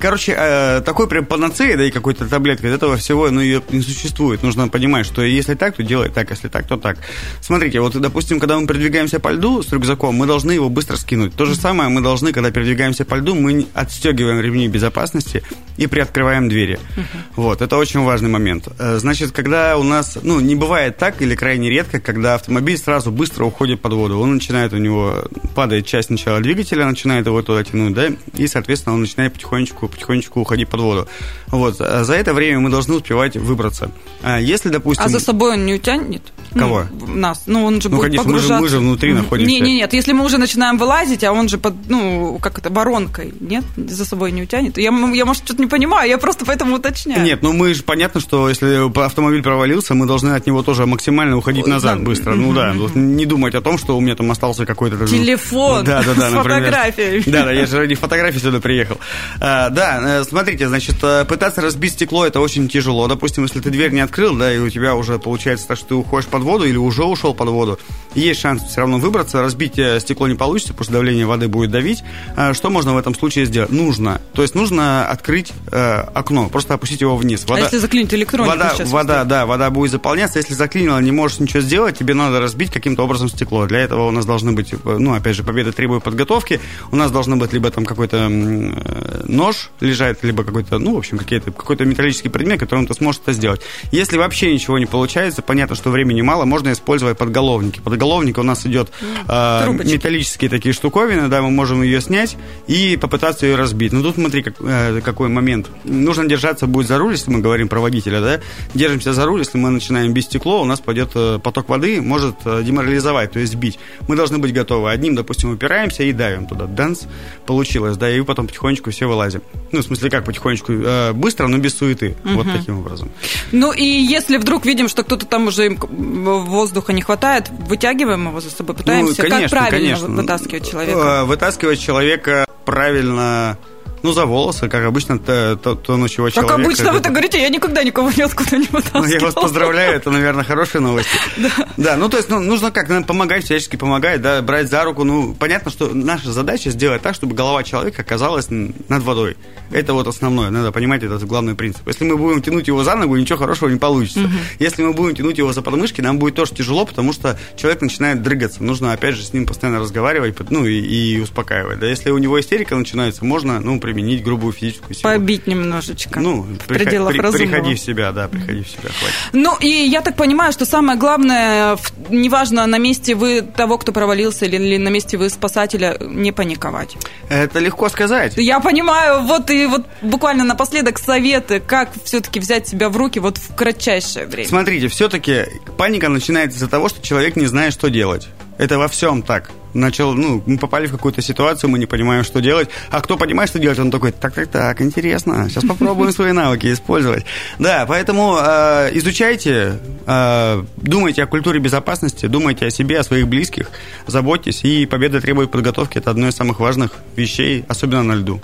Короче, 0.00 0.34
э, 0.34 0.80
такой 0.80 1.08
прям 1.08 1.26
панацеи, 1.26 1.74
да, 1.74 1.84
и 1.84 1.90
какой-то 1.90 2.26
таблеткой 2.26 2.70
этого 2.70 2.96
всего, 2.96 3.30
ну, 3.30 3.40
ее 3.40 3.62
не 3.70 3.82
существует. 3.82 4.42
Нужно 4.42 4.68
понимать, 4.68 5.04
что 5.04 5.20
если 5.20 5.54
так, 5.54 5.76
то 5.76 5.82
делай 5.82 6.08
так, 6.08 6.30
если 6.30 6.48
так, 6.48 6.66
то 6.66 6.78
так. 6.78 6.96
Смотрите, 7.42 7.80
вот, 7.80 8.00
допустим, 8.00 8.40
когда 8.40 8.58
мы 8.58 8.66
передвигаемся 8.66 9.20
по 9.20 9.30
льду 9.30 9.62
с 9.62 9.70
рюкзаком, 9.70 10.14
мы 10.14 10.26
должны 10.26 10.52
его 10.52 10.70
быстро 10.70 10.96
скинуть. 10.96 11.34
То 11.34 11.44
же 11.44 11.54
самое 11.54 11.90
мы 11.90 12.00
должны, 12.00 12.32
когда 12.32 12.50
передвигаемся 12.50 13.04
по 13.04 13.16
льду, 13.16 13.34
мы 13.34 13.66
отстегиваем 13.74 14.40
ремни 14.40 14.68
безопасности 14.68 15.42
и 15.76 15.86
приоткрываем 15.86 16.48
двери. 16.48 16.78
Uh-huh. 16.96 17.02
Вот, 17.36 17.60
это 17.60 17.76
очень 17.76 18.00
важный 18.00 18.30
момент. 18.30 18.68
Э, 18.78 18.96
значит, 18.98 19.32
когда 19.32 19.76
у 19.76 19.82
нас, 19.82 20.16
ну, 20.22 20.40
не 20.40 20.54
бывает 20.54 20.96
так 20.96 21.20
или 21.20 21.34
крайне 21.34 21.68
редко, 21.68 22.00
когда 22.00 22.34
автомобиль 22.36 22.78
сразу 22.78 23.10
быстро 23.10 23.44
уходит 23.44 23.82
под 23.82 23.92
воду. 23.92 24.18
Он 24.18 24.34
начинает 24.34 24.72
у 24.72 24.78
него, 24.78 25.24
падает 25.54 25.84
часть 25.84 26.08
сначала 26.08 26.40
двигателя, 26.40 26.86
начинает 26.86 27.26
его 27.26 27.42
туда 27.42 27.62
тянуть, 27.64 27.92
да, 27.92 28.08
и, 28.34 28.46
соответственно, 28.46 28.94
он 28.94 29.02
начинает 29.02 29.34
потихонечку 29.34 29.89
потихонечку, 29.90 30.40
уходить 30.40 30.68
под 30.68 30.80
воду. 30.80 31.08
Вот. 31.48 31.80
А 31.80 32.04
за 32.04 32.14
это 32.14 32.32
время 32.32 32.60
мы 32.60 32.70
должны 32.70 32.94
успевать 32.94 33.36
выбраться. 33.36 33.90
А 34.22 34.40
если, 34.40 34.68
допустим... 34.68 35.04
А 35.04 35.08
за 35.08 35.20
собой 35.20 35.54
он 35.54 35.66
не 35.66 35.74
утянет? 35.74 36.22
Кого? 36.54 36.84
Ну, 36.90 37.06
нас. 37.16 37.42
Ну, 37.46 37.64
он 37.64 37.80
же 37.80 37.88
ну, 37.88 37.96
будет 37.96 38.06
конечно, 38.06 38.24
погружаться. 38.24 38.60
Мы 38.60 38.60
же, 38.60 38.62
мы 38.62 38.68
же 38.68 38.78
внутри 38.78 39.12
находимся. 39.12 39.50
Не, 39.50 39.60
не, 39.60 39.74
нет. 39.76 39.92
Если 39.92 40.12
мы 40.12 40.24
уже 40.24 40.38
начинаем 40.38 40.78
вылазить, 40.78 41.24
а 41.24 41.32
он 41.32 41.48
же 41.48 41.58
под, 41.58 41.74
ну, 41.88 42.38
как 42.40 42.58
это, 42.58 42.70
воронкой, 42.70 43.32
нет? 43.40 43.64
За 43.76 44.04
собой 44.04 44.32
не 44.32 44.42
утянет. 44.42 44.78
Я, 44.78 44.90
я 44.90 45.24
может, 45.24 45.44
что-то 45.44 45.62
не 45.62 45.68
понимаю, 45.68 46.08
я 46.08 46.18
просто 46.18 46.44
поэтому 46.44 46.76
уточняю. 46.76 47.22
Нет, 47.22 47.42
ну 47.42 47.52
мы 47.52 47.74
же 47.74 47.82
понятно, 47.82 48.20
что 48.20 48.48
если 48.48 48.88
автомобиль 49.04 49.42
провалился, 49.42 49.94
мы 49.94 50.06
должны 50.06 50.30
от 50.30 50.46
него 50.46 50.62
тоже 50.62 50.86
максимально 50.86 51.36
уходить 51.36 51.66
назад 51.66 51.98
да. 51.98 52.04
быстро. 52.04 52.34
Ну 52.34 52.52
да, 52.52 52.74
не 52.94 53.26
думать 53.26 53.54
о 53.54 53.60
том, 53.60 53.78
что 53.78 53.96
у 53.96 54.00
меня 54.00 54.16
там 54.16 54.30
остался 54.30 54.66
какой-то... 54.66 55.06
Телефон 55.06 55.84
да, 55.84 56.02
да, 56.02 56.14
да, 56.14 56.30
с 56.30 56.32
фотографией. 56.32 57.22
Да, 57.26 57.44
да, 57.44 57.52
я 57.52 57.66
же 57.66 57.78
ради 57.78 57.94
фотографии 57.94 58.38
сюда 58.38 58.60
приехал. 58.60 58.98
А, 59.40 59.70
да, 59.70 60.20
э, 60.20 60.24
смотрите, 60.24 60.68
значит, 60.68 60.96
э, 61.02 61.24
пытаться 61.24 61.60
разбить 61.60 61.92
стекло 61.92 62.26
это 62.26 62.40
очень 62.40 62.68
тяжело. 62.68 63.08
Допустим, 63.08 63.44
если 63.44 63.60
ты 63.60 63.70
дверь 63.70 63.92
не 63.92 64.00
открыл, 64.00 64.36
да, 64.36 64.52
и 64.52 64.58
у 64.58 64.68
тебя 64.68 64.94
уже 64.94 65.18
получается 65.18 65.68
так, 65.68 65.76
что 65.76 65.88
ты 65.88 65.94
уходишь 65.94 66.28
под 66.28 66.39
воду 66.42 66.64
или 66.64 66.76
уже 66.76 67.04
ушел 67.04 67.34
под 67.34 67.48
воду, 67.48 67.78
есть 68.14 68.40
шанс 68.40 68.64
все 68.64 68.80
равно 68.80 68.98
выбраться, 68.98 69.40
разбить 69.40 69.78
э, 69.78 70.00
стекло 70.00 70.26
не 70.26 70.34
получится, 70.34 70.72
потому 70.72 70.84
что 70.84 70.92
давление 70.94 71.26
воды 71.26 71.48
будет 71.48 71.70
давить. 71.70 72.02
А 72.36 72.54
что 72.54 72.70
можно 72.70 72.94
в 72.94 72.98
этом 72.98 73.14
случае 73.14 73.46
сделать? 73.46 73.70
Нужно. 73.70 74.20
То 74.32 74.42
есть 74.42 74.54
нужно 74.54 75.06
открыть 75.06 75.52
э, 75.70 76.04
окно, 76.14 76.48
просто 76.48 76.74
опустить 76.74 77.00
его 77.00 77.16
вниз. 77.16 77.44
Вода, 77.46 77.62
а 77.62 77.64
если 77.64 77.78
заклинить 77.78 78.12
электронику 78.12 78.56
вода, 78.56 78.74
вода, 78.86 79.24
да, 79.24 79.46
вода 79.46 79.70
будет 79.70 79.92
заполняться. 79.92 80.38
Если 80.38 80.54
заклинила, 80.54 80.98
не 80.98 81.12
можешь 81.12 81.38
ничего 81.38 81.60
сделать, 81.60 81.98
тебе 81.98 82.14
надо 82.14 82.40
разбить 82.40 82.72
каким-то 82.72 83.04
образом 83.04 83.28
стекло. 83.28 83.66
Для 83.66 83.78
этого 83.78 84.08
у 84.08 84.10
нас 84.10 84.26
должны 84.26 84.52
быть, 84.52 84.74
ну, 84.84 85.14
опять 85.14 85.36
же, 85.36 85.44
победа 85.44 85.72
требует 85.72 86.02
подготовки. 86.02 86.60
У 86.90 86.96
нас 86.96 87.12
должно 87.12 87.36
быть 87.36 87.52
либо 87.52 87.70
там 87.70 87.84
какой-то 87.84 88.28
э, 88.28 89.22
нож 89.26 89.70
лежать, 89.80 90.22
либо 90.22 90.42
какой-то, 90.42 90.78
ну, 90.78 90.94
в 90.94 90.98
общем, 90.98 91.18
какой-то 91.18 91.52
какой-то 91.52 91.84
металлический 91.84 92.28
предмет, 92.28 92.58
которым 92.58 92.88
ты 92.88 92.94
сможешь 92.94 93.20
это 93.22 93.32
сделать. 93.32 93.60
Если 93.92 94.16
вообще 94.16 94.52
ничего 94.52 94.78
не 94.78 94.86
получается, 94.86 95.42
понятно, 95.42 95.76
что 95.76 95.90
времени 95.90 96.22
мало, 96.30 96.44
можно 96.44 96.70
использовать 96.70 97.18
подголовники. 97.18 97.80
Подголовник 97.80 98.38
у 98.38 98.44
нас 98.44 98.64
идет 98.64 98.90
э, 99.28 99.72
металлические 99.84 100.48
такие 100.48 100.72
штуковины, 100.72 101.26
да, 101.26 101.42
мы 101.42 101.50
можем 101.50 101.82
ее 101.82 102.00
снять 102.00 102.36
и 102.68 102.96
попытаться 102.96 103.46
ее 103.46 103.56
разбить. 103.56 103.92
Но 103.92 104.00
тут 104.00 104.14
смотри, 104.14 104.42
как, 104.42 104.54
э, 104.60 105.00
какой 105.04 105.28
момент. 105.28 105.68
Нужно 105.82 106.28
держаться 106.28 106.68
будет 106.68 106.86
за 106.86 106.98
руль, 106.98 107.12
если 107.12 107.32
мы 107.32 107.40
говорим 107.40 107.68
про 107.68 107.80
водителя, 107.80 108.20
да, 108.20 108.40
держимся 108.74 109.12
за 109.12 109.26
руль, 109.26 109.40
если 109.40 109.58
мы 109.58 109.70
начинаем 109.70 110.12
бить 110.12 110.26
стекло, 110.26 110.62
у 110.62 110.64
нас 110.64 110.78
пойдет 110.78 111.10
э, 111.16 111.40
поток 111.42 111.68
воды, 111.68 112.00
может 112.00 112.36
э, 112.44 112.62
деморализовать, 112.62 113.32
то 113.32 113.40
есть 113.40 113.56
бить. 113.56 113.80
Мы 114.06 114.14
должны 114.14 114.38
быть 114.38 114.52
готовы. 114.52 114.92
Одним, 114.92 115.16
допустим, 115.16 115.50
упираемся 115.50 116.04
и 116.04 116.12
давим 116.12 116.46
туда. 116.46 116.66
Данс 116.66 117.08
получилось, 117.44 117.96
да, 117.96 118.08
и 118.08 118.20
потом 118.22 118.46
потихонечку 118.46 118.92
все 118.92 119.06
вылазим. 119.06 119.42
Ну, 119.72 119.80
в 119.80 119.82
смысле, 119.82 120.10
как 120.10 120.24
потихонечку? 120.24 120.72
Э, 120.72 121.12
быстро, 121.12 121.48
но 121.48 121.58
без 121.58 121.76
суеты. 121.76 122.14
Угу. 122.24 122.34
Вот 122.34 122.46
таким 122.52 122.78
образом. 122.78 123.08
Ну, 123.50 123.72
и 123.72 123.84
если 123.84 124.36
вдруг 124.36 124.64
видим, 124.64 124.88
что 124.88 125.02
кто-то 125.02 125.26
там 125.26 125.48
уже 125.48 125.76
воздуха 126.24 126.92
не 126.92 127.02
хватает, 127.02 127.48
вытягиваем 127.50 128.28
его 128.28 128.40
за 128.40 128.50
собой, 128.50 128.76
пытаемся. 128.76 129.22
Ну, 129.22 129.28
конечно, 129.28 129.40
как 129.40 129.50
правильно 129.50 129.96
конечно. 129.96 130.08
вытаскивать 130.08 130.70
человека? 130.70 131.24
Вытаскивать 131.24 131.80
человека 131.80 132.46
правильно 132.64 133.58
Ну, 134.02 134.12
за 134.12 134.24
волосы, 134.24 134.68
как 134.68 134.84
обычно, 134.84 135.18
тонущего 135.18 136.30
человека. 136.30 136.56
Как 136.56 136.64
обычно, 136.64 136.92
вы 136.92 137.00
так 137.00 137.12
говорите, 137.12 137.40
я 137.40 137.48
никогда 137.48 137.82
никого 137.82 138.10
ниоткуда 138.10 138.56
не 138.56 138.66
вытаскивал. 138.70 139.02
Ну, 139.02 139.08
я 139.08 139.20
вас 139.20 139.34
поздравляю, 139.34 139.94
это, 139.94 140.10
наверное, 140.10 140.44
хорошая 140.44 140.82
новость. 140.82 141.08
Да. 141.36 141.50
Да, 141.76 141.96
ну, 141.96 142.08
то 142.08 142.16
есть, 142.16 142.28
ну, 142.28 142.40
нужно 142.40 142.70
как, 142.70 142.88
наверное, 142.88 143.06
помогать, 143.06 143.44
всячески 143.44 143.76
помогать, 143.76 144.22
да, 144.22 144.40
брать 144.42 144.70
за 144.70 144.84
руку. 144.84 145.04
Ну, 145.04 145.34
понятно, 145.34 145.70
что 145.70 145.92
наша 145.92 146.32
задача 146.32 146.70
сделать 146.70 147.02
так, 147.02 147.14
чтобы 147.14 147.34
голова 147.34 147.62
человека 147.62 148.02
оказалась 148.02 148.46
над 148.48 149.02
водой. 149.02 149.36
Это 149.70 149.92
вот 149.92 150.06
основное, 150.06 150.50
надо 150.50 150.72
понимать, 150.72 151.02
это 151.02 151.18
главный 151.26 151.54
принцип. 151.54 151.86
Если 151.86 152.04
мы 152.04 152.16
будем 152.16 152.42
тянуть 152.42 152.68
его 152.68 152.82
за 152.84 152.96
ногу, 152.96 153.16
ничего 153.16 153.38
хорошего 153.38 153.68
не 153.68 153.78
получится. 153.78 154.20
Угу. 154.20 154.30
Если 154.58 154.82
мы 154.82 154.92
будем 154.92 155.14
тянуть 155.14 155.38
его 155.38 155.52
за 155.52 155.62
подмышки, 155.62 156.00
нам 156.00 156.18
будет 156.18 156.34
тоже 156.34 156.54
тяжело, 156.54 156.84
потому 156.86 157.12
что 157.12 157.38
человек 157.56 157.82
начинает 157.82 158.22
дрыгаться. 158.22 158.62
Нужно, 158.62 158.92
опять 158.92 159.14
же, 159.14 159.24
с 159.24 159.32
ним 159.32 159.46
постоянно 159.46 159.78
разговаривать, 159.80 160.36
ну, 160.50 160.66
и, 160.66 160.80
и 160.80 161.20
успокаивать. 161.20 161.78
Да, 161.78 161.86
если 161.86 162.10
у 162.10 162.18
него 162.18 162.40
истерика 162.40 162.74
начинается, 162.74 163.24
можно, 163.24 163.60
ну, 163.60 163.78
применить 163.90 164.22
грубую 164.22 164.52
физическую 164.52 164.94
силу. 164.94 165.12
Побить 165.12 165.46
немножечко. 165.46 166.20
Ну, 166.20 166.42
в 166.42 166.58
приход, 166.58 166.84
пределах 166.84 167.12
при, 167.12 167.18
разумного. 167.18 167.50
Приходи 167.50 167.74
в 167.74 167.80
себя, 167.80 168.12
да, 168.12 168.28
приходи 168.28 168.62
в 168.62 168.68
себя, 168.68 168.82
хватит. 168.82 169.14
Ну, 169.32 169.56
и 169.60 169.66
я 169.66 170.00
так 170.00 170.16
понимаю, 170.16 170.52
что 170.52 170.64
самое 170.64 170.98
главное, 170.98 171.76
неважно, 172.08 172.66
на 172.66 172.78
месте 172.78 173.14
вы 173.14 173.42
того, 173.42 173.78
кто 173.78 173.92
провалился, 173.92 174.46
или, 174.46 174.56
или 174.56 174.76
на 174.76 174.88
месте 174.88 175.16
вы 175.16 175.28
спасателя, 175.28 175.96
не 176.00 176.30
паниковать. 176.30 176.96
Это 177.28 177.58
легко 177.58 177.88
сказать. 177.88 178.34
Я 178.36 178.60
понимаю, 178.60 179.22
вот 179.22 179.50
и 179.50 179.66
вот 179.66 179.86
буквально 180.02 180.44
напоследок 180.44 180.98
советы, 180.98 181.60
как 181.60 181.90
все-таки 182.04 182.38
взять 182.38 182.68
себя 182.68 182.88
в 182.88 182.96
руки 182.96 183.18
вот 183.18 183.38
в 183.38 183.54
кратчайшее 183.54 184.26
время. 184.26 184.48
Смотрите, 184.48 184.88
все-таки 184.88 185.46
паника 185.76 186.08
начинается 186.08 186.58
из-за 186.58 186.68
того, 186.68 186.88
что 186.88 187.02
человек 187.02 187.34
не 187.36 187.46
знает, 187.46 187.72
что 187.72 187.88
делать. 187.88 188.28
Это 188.58 188.78
во 188.78 188.88
всем 188.88 189.22
так. 189.22 189.50
Начал, 189.74 190.14
ну, 190.14 190.42
мы 190.46 190.58
попали 190.58 190.86
в 190.86 190.92
какую-то 190.92 191.22
ситуацию, 191.22 191.70
мы 191.70 191.78
не 191.78 191.86
понимаем, 191.86 192.24
что 192.24 192.40
делать. 192.40 192.68
А 192.90 193.00
кто 193.00 193.16
понимает, 193.16 193.50
что 193.50 193.58
делать, 193.58 193.78
он 193.78 193.90
такой, 193.90 194.12
так, 194.12 194.34
так, 194.34 194.48
так, 194.48 194.80
интересно, 194.80 195.48
сейчас 195.48 195.64
попробуем 195.64 196.12
свои 196.12 196.32
навыки 196.32 196.72
использовать. 196.72 197.24
Да, 197.58 197.84
поэтому 197.86 198.36
э, 198.40 198.90
изучайте, 198.94 199.78
э, 200.06 200.64
думайте 200.76 201.22
о 201.22 201.26
культуре 201.26 201.60
безопасности, 201.60 202.26
думайте 202.26 202.66
о 202.66 202.70
себе, 202.70 202.98
о 202.98 203.04
своих 203.04 203.28
близких, 203.28 203.70
заботьтесь, 204.06 204.64
и 204.64 204.86
победа 204.86 205.20
требует 205.20 205.50
подготовки. 205.50 205.98
Это 205.98 206.10
одно 206.10 206.28
из 206.28 206.34
самых 206.34 206.60
важных 206.60 206.92
вещей, 207.16 207.64
особенно 207.68 208.02
на 208.02 208.14
льду. 208.14 208.40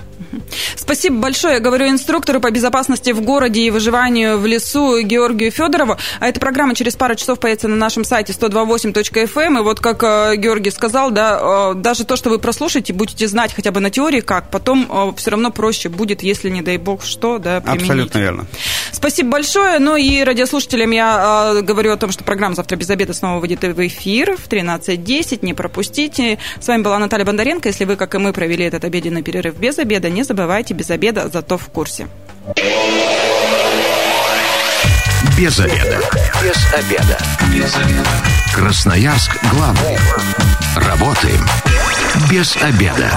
Спасибо 0.76 1.16
большое. 1.16 1.54
Я 1.54 1.60
говорю 1.60 1.88
инструктору 1.88 2.40
по 2.40 2.50
безопасности 2.50 3.10
в 3.10 3.20
городе 3.20 3.62
и 3.62 3.70
выживанию 3.70 4.38
в 4.38 4.46
лесу 4.46 5.00
Георгию 5.02 5.50
Федорову. 5.50 5.96
А 6.20 6.28
эта 6.28 6.40
программа 6.40 6.74
через 6.74 6.96
пару 6.96 7.14
часов 7.14 7.40
появится 7.40 7.68
на 7.68 7.76
нашем 7.76 8.04
сайте 8.04 8.32
128.fm. 8.32 9.42
Эм. 9.46 9.58
И 9.58 9.62
вот, 9.62 9.80
как 9.80 10.02
э, 10.02 10.36
Георгий 10.36 10.70
сказал, 10.70 11.10
да, 11.10 11.72
э, 11.72 11.74
даже 11.74 12.04
то, 12.04 12.16
что 12.16 12.30
вы 12.30 12.38
прослушаете, 12.38 12.92
будете 12.92 13.26
знать 13.28 13.54
хотя 13.54 13.70
бы 13.70 13.80
на 13.80 13.90
теории 13.90 14.20
как, 14.20 14.50
потом 14.50 14.86
э, 14.90 15.12
все 15.16 15.30
равно 15.30 15.50
проще 15.50 15.88
будет, 15.88 16.22
если, 16.22 16.50
не 16.50 16.62
дай 16.62 16.76
бог, 16.76 17.04
что, 17.04 17.38
да, 17.38 17.60
применить. 17.60 17.82
Абсолютно 17.82 18.18
верно. 18.18 18.46
Спасибо 18.92 19.30
большое. 19.30 19.78
Ну 19.78 19.96
и 19.96 20.22
радиослушателям 20.22 20.90
я 20.90 21.60
говорю 21.62 21.92
о 21.92 21.96
том, 21.96 22.10
что 22.12 22.24
программа 22.24 22.54
«Завтра 22.54 22.76
без 22.76 22.90
обеда» 22.90 23.14
снова 23.14 23.40
выйдет 23.40 23.62
в 23.62 23.86
эфир 23.86 24.36
в 24.36 24.48
13.10. 24.48 25.40
Не 25.42 25.54
пропустите. 25.54 26.38
С 26.60 26.68
вами 26.68 26.82
была 26.82 26.98
Наталья 26.98 27.24
Бондаренко. 27.24 27.68
Если 27.68 27.84
вы, 27.84 27.96
как 27.96 28.14
и 28.14 28.18
мы, 28.18 28.32
провели 28.32 28.64
этот 28.64 28.84
обеденный 28.84 29.22
перерыв 29.22 29.56
без 29.56 29.78
обеда, 29.78 30.08
не 30.16 30.22
забывайте 30.22 30.72
без 30.72 30.90
обеда, 30.90 31.28
зато 31.30 31.58
в 31.58 31.66
курсе. 31.66 32.08
Без 35.36 35.60
обеда. 35.60 36.00
Без 36.42 36.72
обеда. 36.72 37.18
Без 37.52 37.76
обеда. 37.76 38.08
Красноярск 38.54 39.36
главный. 39.52 39.98
Работаем 40.74 41.46
без 42.30 42.56
обеда. 42.56 43.10